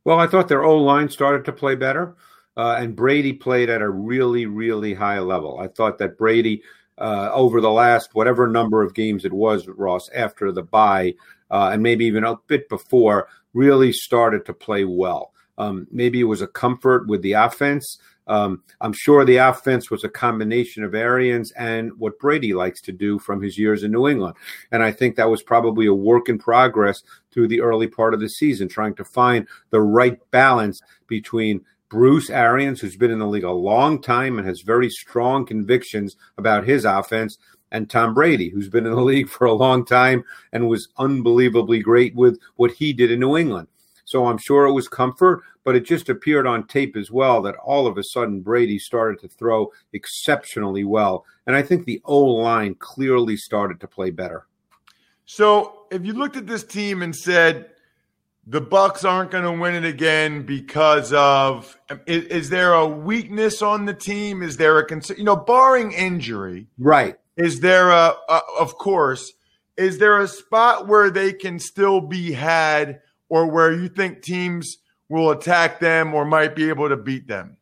Well, 0.04 0.18
I 0.18 0.26
thought 0.26 0.48
their 0.48 0.64
O 0.64 0.78
line 0.78 1.10
started 1.10 1.44
to 1.44 1.52
play 1.52 1.74
better, 1.74 2.16
uh, 2.56 2.76
and 2.78 2.96
Brady 2.96 3.32
played 3.32 3.68
at 3.68 3.82
a 3.82 3.90
really, 3.90 4.46
really 4.46 4.94
high 4.94 5.18
level. 5.18 5.58
I 5.60 5.68
thought 5.68 5.98
that 5.98 6.16
Brady, 6.16 6.62
uh, 6.96 7.30
over 7.32 7.60
the 7.60 7.70
last 7.70 8.14
whatever 8.14 8.48
number 8.48 8.82
of 8.82 8.94
games 8.94 9.24
it 9.24 9.32
was, 9.32 9.68
Ross, 9.68 10.08
after 10.14 10.50
the 10.50 10.62
bye, 10.62 11.14
uh, 11.50 11.70
and 11.72 11.82
maybe 11.82 12.06
even 12.06 12.24
a 12.24 12.36
bit 12.46 12.68
before, 12.68 13.28
really 13.52 13.92
started 13.92 14.46
to 14.46 14.54
play 14.54 14.84
well. 14.84 15.32
Um, 15.58 15.86
maybe 15.90 16.20
it 16.20 16.24
was 16.24 16.40
a 16.40 16.46
comfort 16.46 17.06
with 17.06 17.20
the 17.20 17.32
offense. 17.32 17.98
Um, 18.28 18.62
I'm 18.80 18.92
sure 18.92 19.24
the 19.24 19.38
offense 19.38 19.90
was 19.90 20.04
a 20.04 20.08
combination 20.08 20.84
of 20.84 20.94
Arians 20.94 21.50
and 21.52 21.92
what 21.98 22.18
Brady 22.18 22.54
likes 22.54 22.80
to 22.82 22.92
do 22.92 23.18
from 23.18 23.42
his 23.42 23.58
years 23.58 23.82
in 23.82 23.92
New 23.92 24.08
England. 24.08 24.36
And 24.70 24.82
I 24.82 24.92
think 24.92 25.16
that 25.16 25.30
was 25.30 25.42
probably 25.42 25.86
a 25.86 25.94
work 25.94 26.28
in 26.28 26.38
progress 26.38 27.02
through 27.32 27.48
the 27.48 27.60
early 27.60 27.86
part 27.86 28.14
of 28.14 28.20
the 28.20 28.28
season, 28.28 28.68
trying 28.68 28.94
to 28.96 29.04
find 29.04 29.46
the 29.70 29.80
right 29.80 30.18
balance 30.30 30.80
between 31.06 31.64
Bruce 31.88 32.28
Arians, 32.28 32.80
who's 32.80 32.96
been 32.96 33.10
in 33.10 33.18
the 33.18 33.26
league 33.26 33.44
a 33.44 33.50
long 33.50 34.02
time 34.02 34.38
and 34.38 34.46
has 34.46 34.60
very 34.60 34.90
strong 34.90 35.46
convictions 35.46 36.16
about 36.36 36.66
his 36.66 36.84
offense, 36.84 37.38
and 37.70 37.88
Tom 37.88 38.14
Brady, 38.14 38.50
who's 38.50 38.68
been 38.68 38.86
in 38.86 38.92
the 38.92 39.00
league 39.02 39.28
for 39.28 39.46
a 39.46 39.52
long 39.52 39.84
time 39.84 40.24
and 40.52 40.68
was 40.68 40.88
unbelievably 40.98 41.80
great 41.80 42.14
with 42.14 42.38
what 42.56 42.72
he 42.72 42.92
did 42.92 43.10
in 43.10 43.20
New 43.20 43.36
England. 43.36 43.68
So 44.04 44.26
I'm 44.26 44.38
sure 44.38 44.66
it 44.66 44.72
was 44.72 44.88
comfort, 44.88 45.42
but 45.68 45.76
it 45.76 45.84
just 45.84 46.08
appeared 46.08 46.46
on 46.46 46.66
tape 46.66 46.96
as 46.96 47.10
well 47.10 47.42
that 47.42 47.54
all 47.56 47.86
of 47.86 47.98
a 47.98 48.02
sudden 48.02 48.40
Brady 48.40 48.78
started 48.78 49.20
to 49.20 49.28
throw 49.28 49.70
exceptionally 49.92 50.82
well. 50.82 51.26
And 51.46 51.54
I 51.54 51.60
think 51.60 51.84
the 51.84 52.00
O 52.06 52.24
line 52.24 52.74
clearly 52.76 53.36
started 53.36 53.78
to 53.80 53.86
play 53.86 54.08
better. 54.08 54.46
So 55.26 55.84
if 55.90 56.06
you 56.06 56.14
looked 56.14 56.38
at 56.38 56.46
this 56.46 56.64
team 56.64 57.02
and 57.02 57.14
said, 57.14 57.66
the 58.46 58.62
Bucs 58.62 59.06
aren't 59.06 59.30
going 59.30 59.44
to 59.44 59.60
win 59.60 59.74
it 59.74 59.84
again 59.84 60.40
because 60.46 61.12
of 61.12 61.78
is, 62.06 62.24
is, 62.24 62.48
there 62.48 62.72
a 62.72 62.88
weakness 62.88 63.60
on 63.60 63.84
the 63.84 63.92
team? 63.92 64.42
Is 64.42 64.56
there 64.56 64.78
a 64.78 64.86
concern? 64.86 65.18
You 65.18 65.24
know, 65.24 65.36
barring 65.36 65.92
injury, 65.92 66.66
right? 66.78 67.16
Is 67.36 67.60
there 67.60 67.90
a, 67.90 68.14
a, 68.30 68.40
of 68.58 68.78
course? 68.78 69.34
Is 69.76 69.98
there 69.98 70.18
a 70.18 70.28
spot 70.28 70.88
where 70.88 71.10
they 71.10 71.34
can 71.34 71.58
still 71.58 72.00
be 72.00 72.32
had 72.32 73.02
or 73.28 73.46
where 73.48 73.74
you 73.74 73.90
think 73.90 74.22
teams 74.22 74.78
will 75.08 75.30
attack 75.30 75.80
them 75.80 76.14
or 76.14 76.24
might 76.24 76.54
be 76.54 76.68
able 76.68 76.88
to 76.88 76.96
beat 76.96 77.26
them? 77.26 77.56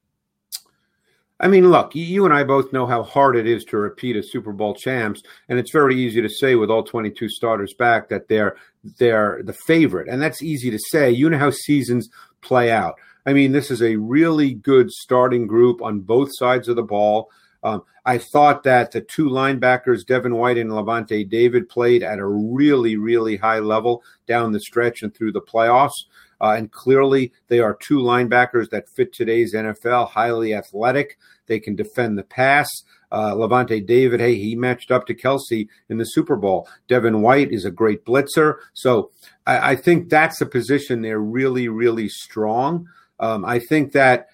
I 1.38 1.48
mean, 1.48 1.70
look, 1.70 1.94
you 1.94 2.24
and 2.24 2.32
I 2.32 2.44
both 2.44 2.72
know 2.72 2.87
how 2.87 3.02
hard 3.02 3.37
it 3.37 3.46
is 3.46 3.62
to 3.64 3.76
repeat 3.76 4.16
as 4.16 4.32
Super 4.32 4.52
Bowl 4.52 4.74
champs, 4.74 5.22
and 5.48 5.59
it's 5.59 5.70
very 5.70 5.94
easy 5.94 6.22
to 6.22 6.30
say 6.30 6.54
with 6.54 6.70
all 6.70 6.82
22 6.82 7.28
starters 7.28 7.74
back 7.74 8.09
that 8.09 8.28
they're 8.28 8.56
they're 8.98 9.42
the 9.42 9.52
favorite, 9.52 10.09
and 10.09 10.22
that's 10.22 10.42
easy 10.42 10.70
to 10.70 10.78
say. 10.78 11.11
You 11.11 11.28
know 11.28 11.38
how 11.38 11.50
seasons 11.50 12.09
play 12.40 12.70
out. 12.70 12.94
I 13.26 13.32
mean, 13.32 13.52
this 13.52 13.70
is 13.70 13.82
a 13.82 13.96
really 13.96 14.54
good 14.54 14.90
starting 14.90 15.46
group 15.46 15.82
on 15.82 16.00
both 16.00 16.30
sides 16.32 16.68
of 16.68 16.76
the 16.76 16.82
ball. 16.82 17.28
Um, 17.62 17.82
I 18.06 18.18
thought 18.18 18.62
that 18.62 18.92
the 18.92 19.00
two 19.00 19.28
linebackers, 19.28 20.06
Devin 20.06 20.37
White 20.37 20.56
and 20.56 20.70
Lavonte 20.70 21.28
David, 21.28 21.68
played 21.68 22.04
at 22.04 22.20
a 22.20 22.26
really, 22.26 22.96
really 22.96 23.37
high 23.37 23.59
level 23.59 24.02
down 24.28 24.52
the 24.52 24.61
stretch 24.61 25.02
and 25.02 25.12
through 25.12 25.32
the 25.32 25.42
playoffs. 25.42 26.04
Uh, 26.40 26.55
and 26.57 26.70
clearly, 26.70 27.33
they 27.49 27.61
are 27.61 27.79
two 27.81 27.99
linebackers 27.99 28.70
that 28.70 28.88
fit 28.88 29.12
today's 29.12 29.55
NFL, 29.55 30.11
highly 30.11 30.55
athletic. 30.55 31.18
They 31.46 31.61
can 31.61 31.77
defend 31.77 32.18
the 32.18 32.25
pass. 32.25 32.68
Uh, 33.11 33.33
Lavonte 33.35 33.87
David, 33.87 34.20
hey, 34.20 34.35
he 34.35 34.57
matched 34.57 34.90
up 34.90 35.07
to 35.07 35.14
Kelce 35.14 35.68
in 35.88 35.99
the 35.99 36.05
Super 36.05 36.37
Bowl. 36.37 36.68
Devin 36.88 37.22
White 37.22 37.53
is 37.53 37.64
a 37.64 37.70
great 37.70 38.05
blitzer. 38.05 38.57
So 38.75 39.11
I, 39.46 39.72
I 39.72 39.77
think 39.77 40.09
that's 40.09 40.40
a 40.40 40.46
position 40.46 41.03
they're 41.03 41.20
really, 41.20 41.68
really 41.68 42.09
strong. 42.09 42.88
Um, 43.20 43.44
I 43.44 43.61
think 43.61 43.92
that 43.92 44.29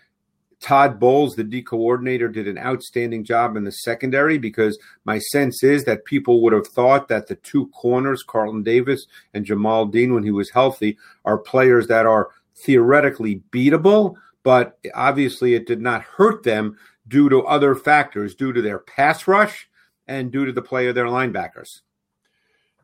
Todd 0.63 1.01
Bowles, 1.01 1.35
the 1.35 1.45
D 1.45 1.61
coordinator, 1.61 2.29
did 2.29 2.47
an 2.47 2.57
outstanding 2.57 3.25
job 3.25 3.57
in 3.57 3.65
the 3.65 3.73
secondary 3.73 4.39
because 4.39 4.79
my 5.05 5.19
sense 5.19 5.63
is 5.65 5.85
that 5.85 6.05
people 6.05 6.41
would 6.43 6.53
have 6.53 6.69
thought 6.69 7.09
that 7.09 7.27
the 7.27 7.35
two 7.35 7.67
corners, 7.69 8.23
Carlton 8.23 8.63
Davis 8.63 9.07
and 9.35 9.45
Jamel 9.45 9.91
Dean, 9.91 10.15
when 10.15 10.23
he 10.23 10.31
was 10.31 10.51
healthy, 10.51 10.97
are 11.25 11.37
players 11.37 11.89
that 11.89 12.07
are 12.07 12.31
theoretically 12.65 13.43
beatable, 13.51 14.15
but 14.45 14.79
obviously 14.95 15.55
it 15.55 15.67
did 15.67 15.81
not 15.81 16.03
hurt 16.03 16.45
them 16.45 16.79
due 17.09 17.29
to 17.29 17.43
other 17.43 17.75
factors, 17.75 18.35
due 18.37 18.53
to 18.53 18.63
their 18.63 18.79
pass 18.79 19.27
rush 19.27 19.69
and 20.07 20.31
due 20.31 20.45
to 20.45 20.53
the 20.53 20.63
play 20.63 20.87
of 20.87 20.95
their 20.95 21.07
linebackers. 21.07 21.81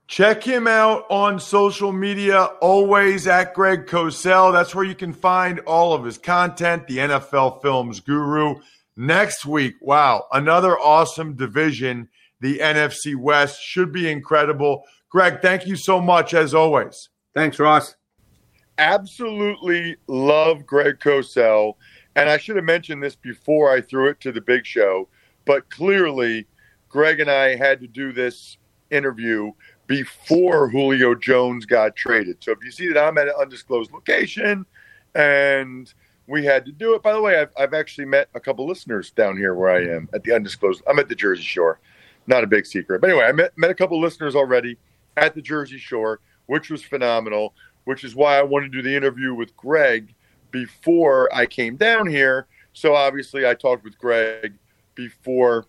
Check 0.09 0.43
him 0.43 0.67
out 0.67 1.05
on 1.11 1.39
social 1.39 1.93
media, 1.93 2.45
always 2.63 3.27
at 3.27 3.53
Greg 3.53 3.85
Cosell. 3.85 4.55
That's 4.55 4.75
where 4.75 4.87
you 4.87 4.95
can 4.95 5.13
find 5.13 5.61
all 5.61 5.93
of 5.93 6.03
his 6.03 6.17
content, 6.17 6.87
the 6.87 6.97
NFL 6.97 7.61
Films 7.61 8.01
Guru. 8.01 8.55
Next 8.97 9.45
week, 9.45 9.75
wow, 9.83 10.25
another 10.33 10.79
awesome 10.79 11.37
division. 11.37 12.09
The 12.41 12.59
NFC 12.59 13.17
West 13.17 13.61
should 13.61 13.93
be 13.93 14.11
incredible. 14.11 14.83
Greg, 15.11 15.43
thank 15.43 15.67
you 15.67 15.77
so 15.77 16.01
much 16.01 16.33
as 16.33 16.55
always. 16.55 17.11
Thanks, 17.35 17.59
Ross. 17.59 17.95
Absolutely 18.79 19.97
love 20.07 20.65
Greg 20.65 21.01
Cosell. 21.01 21.75
And 22.17 22.31
I 22.31 22.39
should 22.39 22.57
have 22.57 22.65
mentioned 22.65 23.03
this 23.03 23.15
before 23.15 23.71
I 23.71 23.83
threw 23.83 24.09
it 24.09 24.21
to 24.21 24.33
the 24.33 24.41
big 24.41 24.65
show, 24.65 25.11
but 25.45 25.69
clearly, 25.69 26.47
Greg 26.89 27.21
and 27.21 27.31
I 27.31 27.57
had 27.57 27.79
to 27.81 27.87
do 27.87 28.15
this 28.15 28.57
interview 28.91 29.53
before 29.89 30.69
Julio 30.69 31.15
Jones 31.15 31.67
got 31.67 31.97
traded. 31.97 32.37
So 32.41 32.53
if 32.53 32.59
you 32.63 32.71
see 32.71 32.93
that 32.93 33.03
I'm 33.03 33.19
at 33.19 33.27
an 33.27 33.35
undisclosed 33.41 33.91
location 33.91 34.65
and 35.15 35.93
we 36.29 36.45
had 36.45 36.67
to 36.67 36.73
do 36.73 36.95
it, 36.95 37.03
by 37.03 37.15
the 37.15 37.21
way, 37.21 37.41
I've, 37.41 37.51
I've 37.59 37.75
actually 37.75 38.05
met 38.05 38.29
a 38.35 38.41
couple 38.41 38.67
listeners 38.67 39.11
down 39.11 39.37
here 39.37 39.55
where 39.55 39.71
I 39.71 39.97
am 39.97 40.09
at 40.13 40.23
the 40.23 40.33
undisclosed. 40.33 40.83
I'm 40.87 40.99
at 40.99 41.09
the 41.09 41.15
Jersey 41.15 41.43
Shore, 41.43 41.81
not 42.27 42.45
a 42.45 42.47
big 42.47 42.67
secret. 42.67 43.01
But 43.01 43.11
anyway, 43.11 43.25
I 43.25 43.33
met, 43.33 43.57
met 43.57 43.71
a 43.71 43.75
couple 43.75 43.99
listeners 43.99 44.37
already 44.37 44.77
at 45.17 45.35
the 45.35 45.41
Jersey 45.41 45.79
Shore, 45.79 46.21
which 46.47 46.69
was 46.69 46.83
phenomenal, 46.83 47.55
which 47.85 48.05
is 48.05 48.15
why 48.15 48.39
I 48.39 48.43
wanted 48.43 48.71
to 48.73 48.83
do 48.83 48.89
the 48.89 48.95
interview 48.95 49.35
with 49.35 49.57
Greg 49.57 50.15
before 50.51 51.35
I 51.35 51.47
came 51.47 51.77
down 51.77 52.07
here. 52.07 52.47
So 52.75 52.95
obviously, 52.95 53.47
I 53.47 53.55
talked 53.55 53.85
with 53.85 53.99
Greg 53.99 54.53
before 54.95 55.65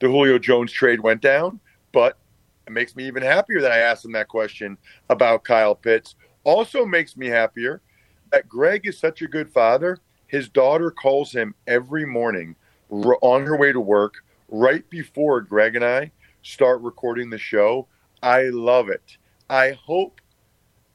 the 0.00 0.08
Julio 0.08 0.38
Jones 0.38 0.70
trade 0.70 1.00
went 1.00 1.22
down. 1.22 1.60
But 1.92 2.18
it 2.70 2.74
makes 2.74 2.94
me 2.94 3.06
even 3.06 3.22
happier 3.22 3.60
that 3.60 3.72
I 3.72 3.78
asked 3.78 4.04
him 4.04 4.12
that 4.12 4.28
question 4.28 4.78
about 5.08 5.42
Kyle 5.42 5.74
Pitts. 5.74 6.14
Also 6.44 6.86
makes 6.86 7.16
me 7.16 7.26
happier 7.26 7.80
that 8.30 8.48
Greg 8.48 8.86
is 8.86 8.96
such 8.96 9.22
a 9.22 9.28
good 9.28 9.52
father. 9.52 9.98
His 10.28 10.48
daughter 10.48 10.92
calls 10.92 11.32
him 11.32 11.56
every 11.66 12.06
morning 12.06 12.54
on 12.88 13.44
her 13.44 13.56
way 13.56 13.72
to 13.72 13.80
work, 13.80 14.22
right 14.48 14.88
before 14.88 15.40
Greg 15.40 15.74
and 15.74 15.84
I 15.84 16.12
start 16.42 16.80
recording 16.80 17.28
the 17.28 17.38
show. 17.38 17.88
I 18.22 18.44
love 18.44 18.88
it. 18.88 19.16
I 19.48 19.72
hope 19.72 20.20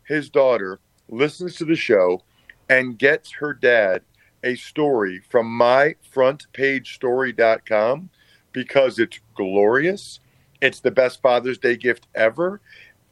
his 0.06 0.30
daughter 0.30 0.80
listens 1.10 1.58
to 1.58 1.66
the 1.66 1.76
show 1.76 2.22
and 2.70 2.98
gets 2.98 3.34
her 3.34 3.54
dad 3.54 4.02
a 4.44 4.56
story 4.56 5.22
from 5.30 5.48
myfrontpagestory.com 5.48 8.10
because 8.54 9.00
it's 9.00 9.20
glorious 9.36 10.22
it's 10.62 10.80
the 10.80 10.92
best 10.92 11.22
Father's 11.22 11.58
Day 11.58 11.78
gift 11.78 12.08
ever. 12.16 12.62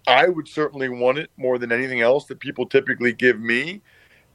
I 0.08 0.28
would 0.28 0.48
certainly 0.48 0.90
want 0.90 1.18
it 1.18 1.30
more 1.38 1.58
than 1.58 1.72
anything 1.72 2.02
else 2.02 2.26
that 2.26 2.40
people 2.40 2.66
typically 2.66 3.14
give 3.14 3.40
me. 3.40 3.82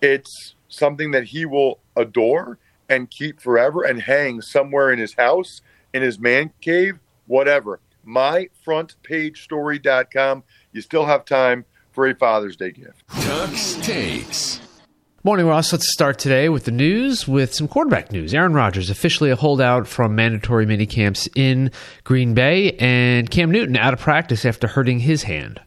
it's 0.01 0.55
something 0.69 1.11
that 1.11 1.25
he 1.25 1.45
will 1.47 1.81
adore 1.97 2.59
and 2.89 3.11
keep 3.11 3.41
forever 3.41 3.85
and 3.85 4.03
hang 4.03 4.41
somewhere 4.41 4.93
in 4.93 4.99
his 4.99 5.15
house, 5.15 5.61
in 5.93 6.03
his 6.03 6.19
man 6.19 6.51
cave, 6.61 6.99
whatever. 7.27 7.81
MyFrontPageStory.com. 8.07 10.45
You 10.73 10.81
still 10.81 11.07
have 11.07 11.25
time 11.25 11.65
for 11.93 12.07
a 12.07 12.15
Father's 12.15 12.57
Day 12.57 12.71
gift. 12.71 13.05
Tux 13.09 13.83
takes. 13.83 14.61
Morning, 15.29 15.45
Ross. 15.45 15.75
Let's 15.75 15.93
start 15.93 16.19
today 16.19 16.49
with 16.49 16.65
the 16.65 16.71
news 16.71 17.29
with 17.29 17.53
some 17.53 17.69
quarterback 17.69 18.13
news. 18.13 18.33
Aaron 18.33 18.55
Rodgers 18.55 18.89
officially 18.89 19.29
a 19.29 19.37
holdout 19.37 19.87
from 19.87 20.15
mandatory 20.15 20.65
minicamps 20.65 21.29
in 21.37 21.71
Green 22.03 22.33
Bay, 22.33 22.73
and 22.79 23.31
Cam 23.31 23.51
Newton 23.51 23.77
out 23.77 23.93
of 23.93 24.01
practice 24.01 24.47
after 24.47 24.67
hurting 24.67 25.01
his 25.01 25.25
hand. 25.25 25.61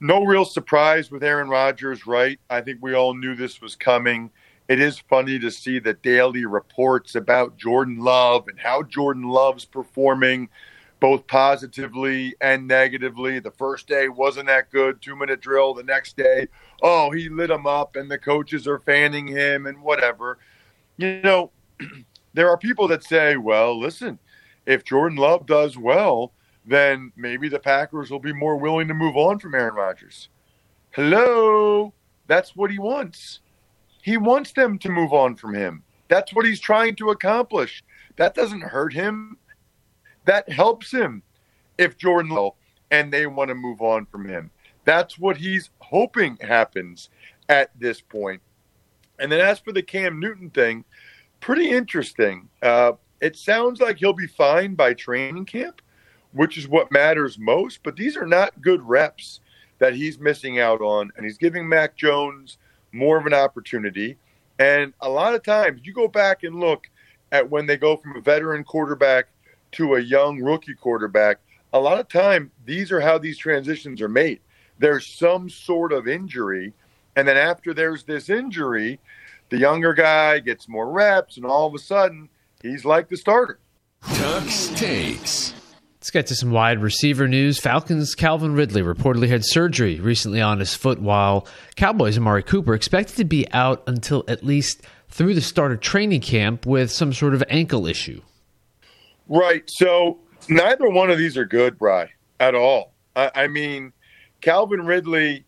No 0.00 0.24
real 0.24 0.46
surprise 0.46 1.10
with 1.10 1.22
Aaron 1.22 1.50
Rodgers, 1.50 2.06
right? 2.06 2.40
I 2.48 2.62
think 2.62 2.78
we 2.80 2.94
all 2.94 3.12
knew 3.12 3.34
this 3.34 3.60
was 3.60 3.76
coming. 3.76 4.30
It 4.68 4.80
is 4.80 4.98
funny 4.98 5.38
to 5.40 5.50
see 5.50 5.78
the 5.78 5.92
daily 5.92 6.46
reports 6.46 7.14
about 7.14 7.58
Jordan 7.58 7.98
Love 7.98 8.48
and 8.48 8.58
how 8.58 8.84
Jordan 8.84 9.24
Love's 9.24 9.66
performing 9.66 10.48
both 11.00 11.26
positively 11.26 12.34
and 12.40 12.66
negatively. 12.66 13.38
The 13.38 13.50
first 13.50 13.86
day 13.86 14.08
wasn't 14.08 14.46
that 14.46 14.70
good, 14.70 15.02
two 15.02 15.16
minute 15.16 15.40
drill. 15.40 15.74
The 15.74 15.82
next 15.82 16.16
day, 16.16 16.48
oh, 16.82 17.10
he 17.10 17.28
lit 17.28 17.50
him 17.50 17.66
up 17.66 17.96
and 17.96 18.10
the 18.10 18.18
coaches 18.18 18.66
are 18.66 18.78
fanning 18.78 19.26
him 19.26 19.66
and 19.66 19.82
whatever. 19.82 20.38
You 20.96 21.20
know, 21.22 21.50
there 22.34 22.48
are 22.48 22.56
people 22.56 22.88
that 22.88 23.04
say, 23.04 23.36
well, 23.36 23.78
listen, 23.78 24.18
if 24.66 24.84
Jordan 24.84 25.18
Love 25.18 25.46
does 25.46 25.76
well, 25.76 26.32
then 26.64 27.12
maybe 27.16 27.48
the 27.48 27.58
Packers 27.58 28.10
will 28.10 28.20
be 28.20 28.32
more 28.32 28.56
willing 28.56 28.88
to 28.88 28.94
move 28.94 29.16
on 29.16 29.38
from 29.38 29.54
Aaron 29.54 29.74
Rodgers. 29.74 30.28
Hello? 30.92 31.92
That's 32.26 32.56
what 32.56 32.70
he 32.70 32.78
wants. 32.78 33.40
He 34.02 34.16
wants 34.16 34.52
them 34.52 34.78
to 34.78 34.88
move 34.88 35.12
on 35.12 35.36
from 35.36 35.54
him. 35.54 35.82
That's 36.08 36.32
what 36.32 36.46
he's 36.46 36.60
trying 36.60 36.96
to 36.96 37.10
accomplish. 37.10 37.82
That 38.16 38.34
doesn't 38.34 38.62
hurt 38.62 38.92
him 38.92 39.36
that 40.24 40.50
helps 40.50 40.90
him 40.90 41.22
if 41.78 41.96
Jordan 41.96 42.30
Love 42.30 42.54
and 42.90 43.12
they 43.12 43.26
want 43.26 43.48
to 43.48 43.54
move 43.54 43.80
on 43.80 44.06
from 44.06 44.28
him. 44.28 44.50
That's 44.84 45.18
what 45.18 45.36
he's 45.36 45.70
hoping 45.80 46.36
happens 46.40 47.10
at 47.48 47.70
this 47.78 48.00
point. 48.00 48.40
And 49.18 49.30
then 49.30 49.40
as 49.40 49.58
for 49.58 49.72
the 49.72 49.82
Cam 49.82 50.20
Newton 50.20 50.50
thing, 50.50 50.84
pretty 51.40 51.70
interesting. 51.70 52.48
Uh, 52.62 52.92
it 53.20 53.36
sounds 53.36 53.80
like 53.80 53.98
he'll 53.98 54.12
be 54.12 54.26
fine 54.26 54.74
by 54.74 54.94
training 54.94 55.46
camp, 55.46 55.80
which 56.32 56.58
is 56.58 56.68
what 56.68 56.92
matters 56.92 57.38
most. 57.38 57.80
But 57.82 57.96
these 57.96 58.16
are 58.16 58.26
not 58.26 58.60
good 58.60 58.82
reps 58.82 59.40
that 59.78 59.94
he's 59.94 60.18
missing 60.18 60.58
out 60.58 60.80
on, 60.80 61.10
and 61.16 61.24
he's 61.24 61.38
giving 61.38 61.68
Mac 61.68 61.96
Jones 61.96 62.58
more 62.92 63.18
of 63.18 63.26
an 63.26 63.34
opportunity. 63.34 64.16
And 64.58 64.92
a 65.00 65.08
lot 65.08 65.34
of 65.34 65.42
times, 65.42 65.80
you 65.84 65.92
go 65.92 66.06
back 66.06 66.44
and 66.44 66.60
look 66.60 66.88
at 67.32 67.50
when 67.50 67.66
they 67.66 67.76
go 67.76 67.96
from 67.96 68.16
a 68.16 68.20
veteran 68.20 68.62
quarterback 68.62 69.26
to 69.74 69.94
a 69.94 70.00
young 70.00 70.40
rookie 70.40 70.74
quarterback, 70.74 71.38
a 71.72 71.78
lot 71.78 71.98
of 71.98 72.08
time 72.08 72.50
these 72.64 72.92
are 72.92 73.00
how 73.00 73.18
these 73.18 73.38
transitions 73.38 74.00
are 74.00 74.08
made. 74.08 74.40
There's 74.78 75.18
some 75.18 75.48
sort 75.48 75.92
of 75.92 76.08
injury, 76.08 76.72
and 77.16 77.26
then 77.28 77.36
after 77.36 77.74
there's 77.74 78.04
this 78.04 78.28
injury, 78.28 79.00
the 79.50 79.58
younger 79.58 79.94
guy 79.94 80.40
gets 80.40 80.68
more 80.68 80.90
reps, 80.90 81.36
and 81.36 81.46
all 81.46 81.66
of 81.66 81.74
a 81.74 81.78
sudden 81.78 82.28
he's 82.62 82.84
like 82.84 83.08
the 83.08 83.16
starter. 83.16 83.58
Tux 84.02 84.76
takes. 84.76 85.54
Let's 86.04 86.10
get 86.10 86.26
to 86.26 86.34
some 86.34 86.50
wide 86.50 86.82
receiver 86.82 87.26
news. 87.26 87.58
Falcons' 87.58 88.14
Calvin 88.14 88.54
Ridley 88.54 88.82
reportedly 88.82 89.28
had 89.28 89.42
surgery 89.42 90.00
recently 90.00 90.40
on 90.40 90.58
his 90.58 90.74
foot, 90.74 91.00
while 91.00 91.46
Cowboys' 91.76 92.18
Amari 92.18 92.42
Cooper 92.42 92.74
expected 92.74 93.16
to 93.16 93.24
be 93.24 93.50
out 93.52 93.82
until 93.86 94.22
at 94.28 94.44
least 94.44 94.82
through 95.08 95.32
the 95.32 95.40
start 95.40 95.72
of 95.72 95.80
training 95.80 96.20
camp 96.20 96.66
with 96.66 96.90
some 96.90 97.14
sort 97.14 97.32
of 97.32 97.42
ankle 97.48 97.86
issue. 97.86 98.20
Right. 99.28 99.64
So 99.66 100.18
neither 100.48 100.88
one 100.88 101.10
of 101.10 101.18
these 101.18 101.36
are 101.36 101.44
good, 101.44 101.78
Bry, 101.78 102.10
at 102.40 102.54
all. 102.54 102.94
I, 103.16 103.30
I 103.34 103.48
mean, 103.48 103.92
Calvin 104.40 104.84
Ridley, 104.84 105.44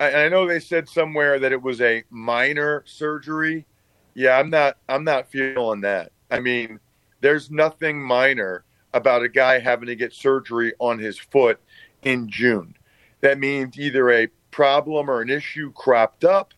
I, 0.00 0.24
I, 0.24 0.28
know 0.28 0.46
they 0.46 0.60
said 0.60 0.88
somewhere 0.88 1.38
that 1.38 1.52
it 1.52 1.60
was 1.60 1.80
a 1.80 2.04
minor 2.10 2.84
surgery. 2.86 3.66
Yeah, 4.14 4.38
I'm 4.38 4.50
not 4.50 4.78
I'm 4.88 5.04
not 5.04 5.30
feeling 5.30 5.82
that. 5.82 6.12
I 6.30 6.40
mean, 6.40 6.80
there's 7.20 7.50
nothing 7.50 8.02
minor 8.02 8.64
about 8.94 9.22
a 9.22 9.28
guy 9.28 9.58
having 9.58 9.86
to 9.86 9.96
get 9.96 10.12
surgery 10.12 10.72
on 10.78 10.98
his 10.98 11.18
foot 11.18 11.60
in 12.02 12.28
June. 12.28 12.74
That 13.20 13.38
means 13.38 13.78
either 13.78 14.10
a 14.10 14.28
problem 14.50 15.10
or 15.10 15.20
an 15.20 15.30
issue 15.30 15.72
cropped 15.72 16.24
up 16.24 16.54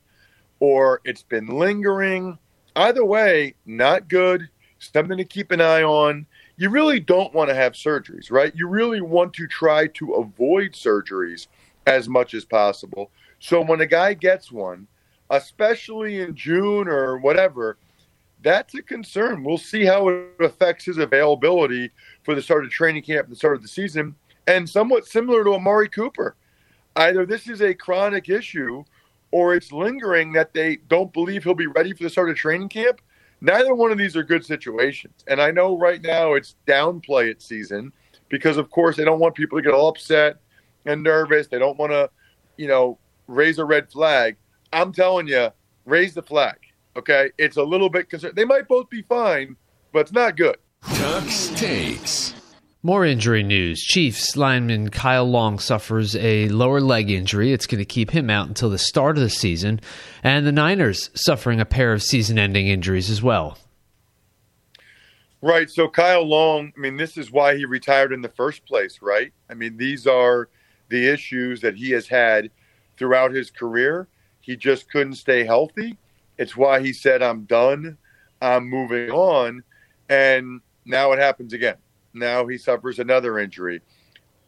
or 0.60 1.00
it's 1.04 1.22
been 1.22 1.46
lingering. 1.46 2.38
Either 2.76 3.04
way, 3.04 3.54
not 3.66 4.08
good. 4.08 4.48
Something 4.78 5.18
to 5.18 5.24
keep 5.24 5.50
an 5.50 5.60
eye 5.60 5.82
on 5.82 6.26
you 6.60 6.68
really 6.68 7.00
don't 7.00 7.32
want 7.32 7.48
to 7.48 7.54
have 7.54 7.72
surgeries, 7.72 8.30
right? 8.30 8.54
You 8.54 8.68
really 8.68 9.00
want 9.00 9.32
to 9.32 9.46
try 9.46 9.86
to 9.86 10.12
avoid 10.12 10.72
surgeries 10.72 11.46
as 11.86 12.06
much 12.06 12.34
as 12.34 12.44
possible. 12.44 13.10
So 13.38 13.62
when 13.62 13.80
a 13.80 13.86
guy 13.86 14.12
gets 14.12 14.52
one, 14.52 14.86
especially 15.30 16.20
in 16.20 16.34
June 16.34 16.86
or 16.86 17.16
whatever, 17.16 17.78
that's 18.42 18.74
a 18.74 18.82
concern. 18.82 19.42
We'll 19.42 19.56
see 19.56 19.86
how 19.86 20.08
it 20.08 20.32
affects 20.38 20.84
his 20.84 20.98
availability 20.98 21.92
for 22.24 22.34
the 22.34 22.42
start 22.42 22.66
of 22.66 22.70
training 22.70 23.04
camp 23.04 23.24
and 23.24 23.32
the 23.32 23.38
start 23.38 23.56
of 23.56 23.62
the 23.62 23.68
season. 23.68 24.14
And 24.46 24.68
somewhat 24.68 25.06
similar 25.06 25.42
to 25.44 25.54
Amari 25.54 25.88
Cooper. 25.88 26.36
Either 26.94 27.24
this 27.24 27.48
is 27.48 27.62
a 27.62 27.72
chronic 27.72 28.28
issue 28.28 28.84
or 29.30 29.54
it's 29.54 29.72
lingering 29.72 30.34
that 30.34 30.52
they 30.52 30.76
don't 30.88 31.10
believe 31.14 31.42
he'll 31.42 31.54
be 31.54 31.68
ready 31.68 31.94
for 31.94 32.02
the 32.02 32.10
start 32.10 32.28
of 32.28 32.36
training 32.36 32.68
camp 32.68 33.00
neither 33.40 33.74
one 33.74 33.90
of 33.90 33.98
these 33.98 34.16
are 34.16 34.22
good 34.22 34.44
situations. 34.44 35.24
And 35.26 35.40
I 35.40 35.50
know 35.50 35.78
right 35.78 36.02
now 36.02 36.34
it's 36.34 36.56
downplay 36.66 37.30
it 37.30 37.42
season 37.42 37.92
because, 38.28 38.56
of 38.56 38.70
course, 38.70 38.96
they 38.96 39.04
don't 39.04 39.20
want 39.20 39.34
people 39.34 39.58
to 39.58 39.62
get 39.62 39.74
all 39.74 39.88
upset 39.88 40.36
and 40.86 41.02
nervous. 41.02 41.48
They 41.48 41.58
don't 41.58 41.78
want 41.78 41.92
to, 41.92 42.10
you 42.56 42.68
know, 42.68 42.98
raise 43.26 43.58
a 43.58 43.64
red 43.64 43.90
flag. 43.90 44.36
I'm 44.72 44.92
telling 44.92 45.26
you, 45.28 45.50
raise 45.84 46.14
the 46.14 46.22
flag. 46.22 46.56
Okay, 46.96 47.30
it's 47.38 47.56
a 47.56 47.62
little 47.62 47.88
bit 47.88 48.10
concerned. 48.10 48.34
They 48.34 48.44
might 48.44 48.66
both 48.66 48.90
be 48.90 49.02
fine, 49.02 49.56
but 49.92 50.00
it's 50.00 50.12
not 50.12 50.36
good. 50.36 50.56
Tux 50.82 51.56
takes. 51.56 52.39
More 52.82 53.04
injury 53.04 53.42
news. 53.42 53.78
Chiefs 53.78 54.38
lineman 54.38 54.88
Kyle 54.88 55.28
Long 55.28 55.58
suffers 55.58 56.16
a 56.16 56.48
lower 56.48 56.80
leg 56.80 57.10
injury. 57.10 57.52
It's 57.52 57.66
going 57.66 57.80
to 57.80 57.84
keep 57.84 58.10
him 58.10 58.30
out 58.30 58.48
until 58.48 58.70
the 58.70 58.78
start 58.78 59.18
of 59.18 59.22
the 59.22 59.28
season. 59.28 59.82
And 60.22 60.46
the 60.46 60.52
Niners 60.52 61.10
suffering 61.12 61.60
a 61.60 61.66
pair 61.66 61.92
of 61.92 62.02
season 62.02 62.38
ending 62.38 62.68
injuries 62.68 63.10
as 63.10 63.22
well. 63.22 63.58
Right. 65.42 65.68
So 65.68 65.88
Kyle 65.88 66.26
Long, 66.26 66.72
I 66.74 66.80
mean, 66.80 66.96
this 66.96 67.18
is 67.18 67.30
why 67.30 67.54
he 67.54 67.66
retired 67.66 68.14
in 68.14 68.22
the 68.22 68.30
first 68.30 68.64
place, 68.64 69.00
right? 69.02 69.30
I 69.50 69.52
mean, 69.52 69.76
these 69.76 70.06
are 70.06 70.48
the 70.88 71.06
issues 71.06 71.60
that 71.60 71.76
he 71.76 71.90
has 71.90 72.08
had 72.08 72.50
throughout 72.96 73.32
his 73.32 73.50
career. 73.50 74.08
He 74.40 74.56
just 74.56 74.90
couldn't 74.90 75.16
stay 75.16 75.44
healthy. 75.44 75.98
It's 76.38 76.56
why 76.56 76.80
he 76.80 76.94
said, 76.94 77.22
I'm 77.22 77.44
done. 77.44 77.98
I'm 78.40 78.70
moving 78.70 79.10
on. 79.10 79.64
And 80.08 80.62
now 80.86 81.12
it 81.12 81.18
happens 81.18 81.52
again 81.52 81.76
now 82.12 82.46
he 82.46 82.58
suffers 82.58 82.98
another 82.98 83.38
injury. 83.38 83.80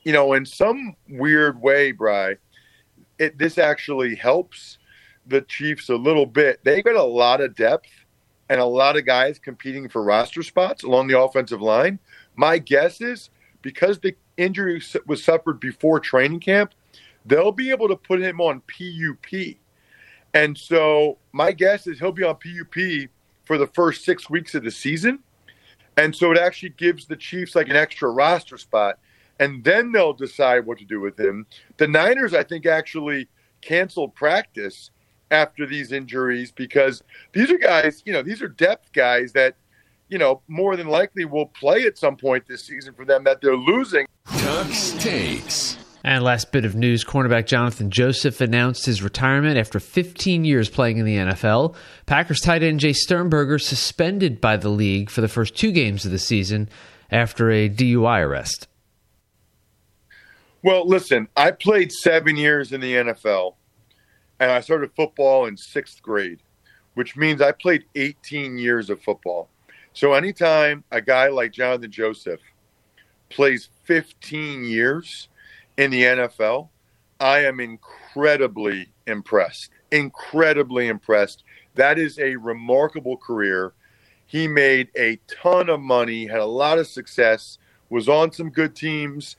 You 0.03 0.13
know, 0.13 0.33
in 0.33 0.45
some 0.45 0.97
weird 1.09 1.61
way, 1.61 1.93
Bry, 1.93 2.37
it 3.19 3.39
this 3.39 3.59
actually 3.59 4.15
helps 4.15 4.79
the 5.27 5.43
Chiefs 5.43 5.89
a 5.89 5.97
little 5.97 6.27
bit. 6.27 6.61
They've 6.65 6.85
got 6.85 6.97
a 6.97 7.03
lot 7.03 7.41
of 7.41 7.55
depth 7.55 7.91
and 8.49 8.61
a 8.61 8.65
lot 8.65 8.97
of 8.97 9.07
guys 9.07 9.39
competing 9.39 9.89
for 9.89 10.03
roster 10.03 10.43
spots 10.43 10.83
along 10.83 11.07
the 11.07 11.19
offensive 11.19 11.63
line. 11.63 11.99
My 12.37 12.59
guess 12.59 13.01
is 13.01 13.31
because 13.63 13.99
the 13.99 14.17
injury 14.37 14.83
was 15.07 15.23
suffered 15.23 15.61
before 15.61 16.01
training 16.01 16.41
camp, 16.41 16.73
they'll 17.25 17.53
be 17.53 17.71
able 17.71 17.89
to 17.89 17.97
put 17.97 18.21
him 18.21 18.41
on 18.41 18.63
PUP. 18.63 19.57
And 20.35 20.57
so 20.57 21.19
my 21.33 21.53
guess 21.53 21.87
is 21.87 21.99
he'll 21.99 22.13
be 22.13 22.25
on 22.25 22.37
PUP 22.37 23.09
for 23.45 23.59
the 23.59 23.67
first 23.69 24.05
six 24.05 24.29
weeks 24.29 24.55
of 24.55 24.65
the 24.65 24.71
season. 24.71 25.21
And 25.97 26.15
so 26.15 26.33
it 26.33 26.39
actually 26.39 26.71
gives 26.71 27.07
the 27.07 27.17
Chiefs 27.17 27.55
like 27.55 27.69
an 27.69 27.77
extra 27.77 28.11
roster 28.11 28.57
spot. 28.57 28.99
And 29.39 29.65
then 29.65 29.93
they'll 29.93 30.13
decide 30.13 30.67
what 30.67 30.79
to 30.79 30.85
do 30.85 31.01
with 31.01 31.19
him. 31.19 31.47
The 31.77 31.89
Niners, 31.89 32.35
I 32.35 32.43
think, 32.43 32.67
actually 32.67 33.29
canceled 33.61 34.15
practice 34.15 34.91
after 35.31 35.67
these 35.67 35.93
injuries 35.93 36.53
because 36.53 37.03
these 37.33 37.51
are 37.51 37.59
guys, 37.59 38.03
you 38.05 38.13
know, 38.13 38.23
these 38.23 38.43
are 38.43 38.49
depth 38.49 38.93
guys 38.93 39.33
that, 39.33 39.57
you 40.09 40.19
know, 40.19 40.43
more 40.49 40.77
than 40.77 40.89
likely 40.89 41.25
will 41.25 41.47
play 41.47 41.85
at 41.85 41.97
some 41.97 42.17
point 42.17 42.47
this 42.47 42.65
season 42.65 42.95
for 42.95 43.05
them 43.05 43.25
that 43.25 43.41
they're 43.41 43.57
losing. 43.57 44.07
Tux 44.27 45.01
takes. 45.01 45.82
And 46.05 46.25
last 46.25 46.51
bit 46.51 46.65
of 46.65 46.75
news 46.75 47.05
cornerback 47.05 47.47
Jonathan 47.47 47.91
Joseph 47.91 48.41
announced 48.41 48.87
his 48.87 49.03
retirement 49.03 49.57
after 49.57 49.79
15 49.79 50.45
years 50.45 50.69
playing 50.69 50.99
in 50.99 51.05
the 51.05 51.17
NFL. 51.17 51.77
Packers 52.07 52.41
tight 52.41 52.63
end 52.65 52.81
Jace 52.81 52.97
Sternberger 52.97 53.59
suspended 53.59 54.41
by 54.41 54.57
the 54.57 54.69
league 54.69 55.11
for 55.11 55.21
the 55.21 55.29
first 55.29 55.57
two 55.57 55.71
games 55.71 56.05
of 56.05 56.11
the 56.11 56.19
season 56.19 56.69
after 57.11 57.51
a 57.51 57.69
DUI 57.69 58.27
arrest. 58.27 58.67
Well, 60.65 60.87
listen, 60.87 61.29
I 61.37 61.53
played 61.53 61.93
seven 61.93 62.37
years 62.37 62.73
in 62.73 62.81
the 62.81 62.95
NFL, 62.95 63.55
and 64.41 64.51
I 64.51 64.61
started 64.61 64.91
football 64.95 65.47
in 65.47 65.57
sixth 65.57 66.03
grade, 66.03 66.41
which 66.95 67.17
means 67.17 67.41
I 67.41 67.53
played 67.53 67.85
18 67.95 68.59
years 68.59 68.91
of 68.91 69.01
football. 69.03 69.49
So 69.93 70.15
anytime 70.15 70.85
a 70.91 71.01
guy 71.01 71.29
like 71.29 71.53
Jonathan 71.53 71.91
Joseph 71.91 72.41
plays 73.29 73.69
15 73.85 74.65
years 74.65 75.29
in 75.83 75.91
the 75.91 76.03
NFL, 76.03 76.69
I 77.19 77.41
am 77.41 77.59
incredibly 77.59 78.93
impressed. 79.07 79.71
Incredibly 79.91 80.89
impressed. 80.89 81.43
That 81.75 81.99
is 81.99 82.19
a 82.19 82.37
remarkable 82.37 83.17
career. 83.17 83.73
He 84.27 84.47
made 84.47 84.91
a 84.97 85.19
ton 85.27 85.69
of 85.69 85.81
money, 85.81 86.27
had 86.27 86.39
a 86.39 86.47
lot 86.47 86.79
of 86.79 86.87
success, 86.87 87.59
was 87.91 88.09
on 88.09 88.33
some 88.33 88.49
good 88.51 88.77
teams. 88.77 89.37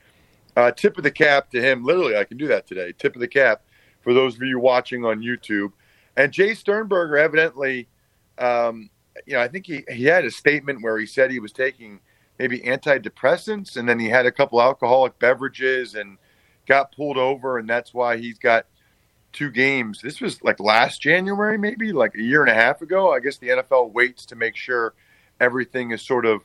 Uh, 0.55 0.71
tip 0.71 0.97
of 0.97 1.03
the 1.03 1.11
cap 1.11 1.49
to 1.51 1.61
him. 1.61 1.83
Literally, 1.83 2.17
I 2.17 2.25
can 2.25 2.37
do 2.37 2.47
that 2.47 2.67
today. 2.67 2.93
Tip 2.97 3.15
of 3.15 3.21
the 3.21 3.27
cap 3.27 3.63
for 4.01 4.13
those 4.13 4.35
of 4.35 4.43
you 4.43 4.59
watching 4.59 5.05
on 5.05 5.21
YouTube. 5.21 5.71
And 6.17 6.31
Jace 6.31 6.57
Sternberger 6.57 7.17
evidently, 7.17 7.87
um, 8.37 8.89
you 9.25 9.33
know, 9.33 9.41
I 9.41 9.47
think 9.47 9.65
he, 9.65 9.83
he 9.89 10.03
had 10.03 10.25
a 10.25 10.31
statement 10.31 10.83
where 10.83 10.99
he 10.99 11.05
said 11.05 11.31
he 11.31 11.39
was 11.39 11.53
taking 11.53 12.01
maybe 12.37 12.59
antidepressants 12.59 13.77
and 13.77 13.87
then 13.87 13.99
he 13.99 14.09
had 14.09 14.25
a 14.25 14.31
couple 14.31 14.61
alcoholic 14.61 15.17
beverages 15.17 15.95
and 15.95 16.17
got 16.67 16.95
pulled 16.95 17.17
over. 17.17 17.57
And 17.57 17.69
that's 17.69 17.93
why 17.93 18.17
he's 18.17 18.39
got 18.39 18.65
two 19.31 19.49
games. 19.49 20.01
This 20.01 20.21
was 20.21 20.43
like 20.43 20.59
last 20.59 21.01
January, 21.01 21.57
maybe 21.57 21.91
like 21.91 22.15
a 22.15 22.21
year 22.21 22.41
and 22.41 22.51
a 22.51 22.55
half 22.55 22.81
ago. 22.81 23.13
I 23.13 23.19
guess 23.19 23.37
the 23.37 23.49
NFL 23.49 23.91
waits 23.91 24.25
to 24.27 24.35
make 24.35 24.55
sure 24.55 24.93
everything 25.39 25.91
is 25.91 26.01
sort 26.01 26.25
of 26.25 26.43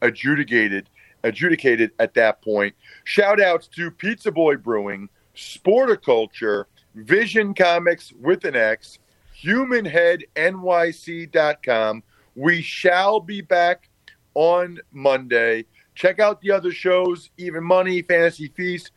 adjudicated 0.00 0.88
adjudicated 1.24 1.90
at 1.98 2.14
that 2.14 2.40
point. 2.42 2.74
Shout 3.04 3.40
outs 3.40 3.66
to 3.68 3.90
Pizza 3.90 4.30
Boy 4.30 4.56
Brewing, 4.56 5.08
Sporticulture, 5.36 6.64
Vision 6.94 7.54
Comics 7.54 8.12
with 8.20 8.44
an 8.44 8.54
X, 8.56 8.98
HumanHeadNYC.com. 9.44 12.02
We 12.34 12.60
shall 12.62 13.20
be 13.20 13.40
back 13.40 13.88
on 14.34 14.80
Monday. 14.92 15.64
Check 15.94 16.20
out 16.20 16.40
the 16.40 16.52
other 16.52 16.70
shows, 16.70 17.30
Even 17.36 17.64
Money, 17.64 18.02
Fantasy 18.02 18.48
Feast. 18.48 18.92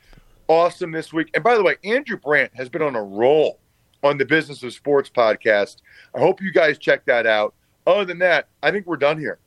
Awesome 0.52 0.92
this 0.92 1.14
week. 1.14 1.30
And 1.34 1.46
by 1.46 1.56
the 1.56 1.64
way, 1.64 1.78
Andrew 1.86 2.18
Brandt 2.18 2.52
has 2.56 2.68
been 2.68 2.82
on 2.82 2.94
a 2.94 3.02
roll 3.02 3.62
on 4.04 4.18
the 4.18 4.26
Business 4.26 4.62
of 4.64 4.74
Sports 4.74 5.10
podcast. 5.10 5.78
I 6.14 6.20
hope 6.20 6.42
you 6.42 6.52
guys 6.52 6.78
check 6.78 7.06
that 7.06 7.26
out. 7.26 7.54
Other 7.88 8.04
than 8.04 8.20
that, 8.20 8.50
I 8.62 8.70
think 8.70 8.86
we're 8.86 8.98
done 8.98 9.18
here. 9.18 9.40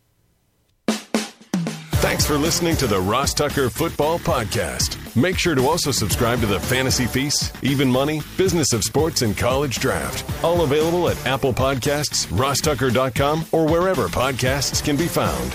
Thanks 0.89 2.25
for 2.25 2.39
listening 2.39 2.75
to 2.77 2.87
the 2.87 2.99
Ross 2.99 3.35
Tucker 3.35 3.69
Football 3.69 4.19
Podcast. 4.19 5.15
Make 5.15 5.39
sure 5.39 5.55
to 5.55 5.67
also 5.69 5.91
subscribe 5.91 6.41
to 6.41 6.47
the 6.47 6.59
Fantasy 6.59 7.05
Feast, 7.05 7.55
Even 7.63 7.91
Money, 7.91 8.23
Business 8.39 8.73
of 8.73 8.83
Sports, 8.83 9.21
and 9.21 9.37
College 9.37 9.81
Draft. 9.81 10.25
All 10.43 10.63
available 10.63 11.11
at 11.11 11.27
Apple 11.27 11.53
Podcasts, 11.53 12.27
rosstucker.com, 12.29 13.45
or 13.53 13.67
wherever 13.67 14.09
podcasts 14.09 14.83
can 14.83 14.97
be 14.97 15.07
found. 15.07 15.55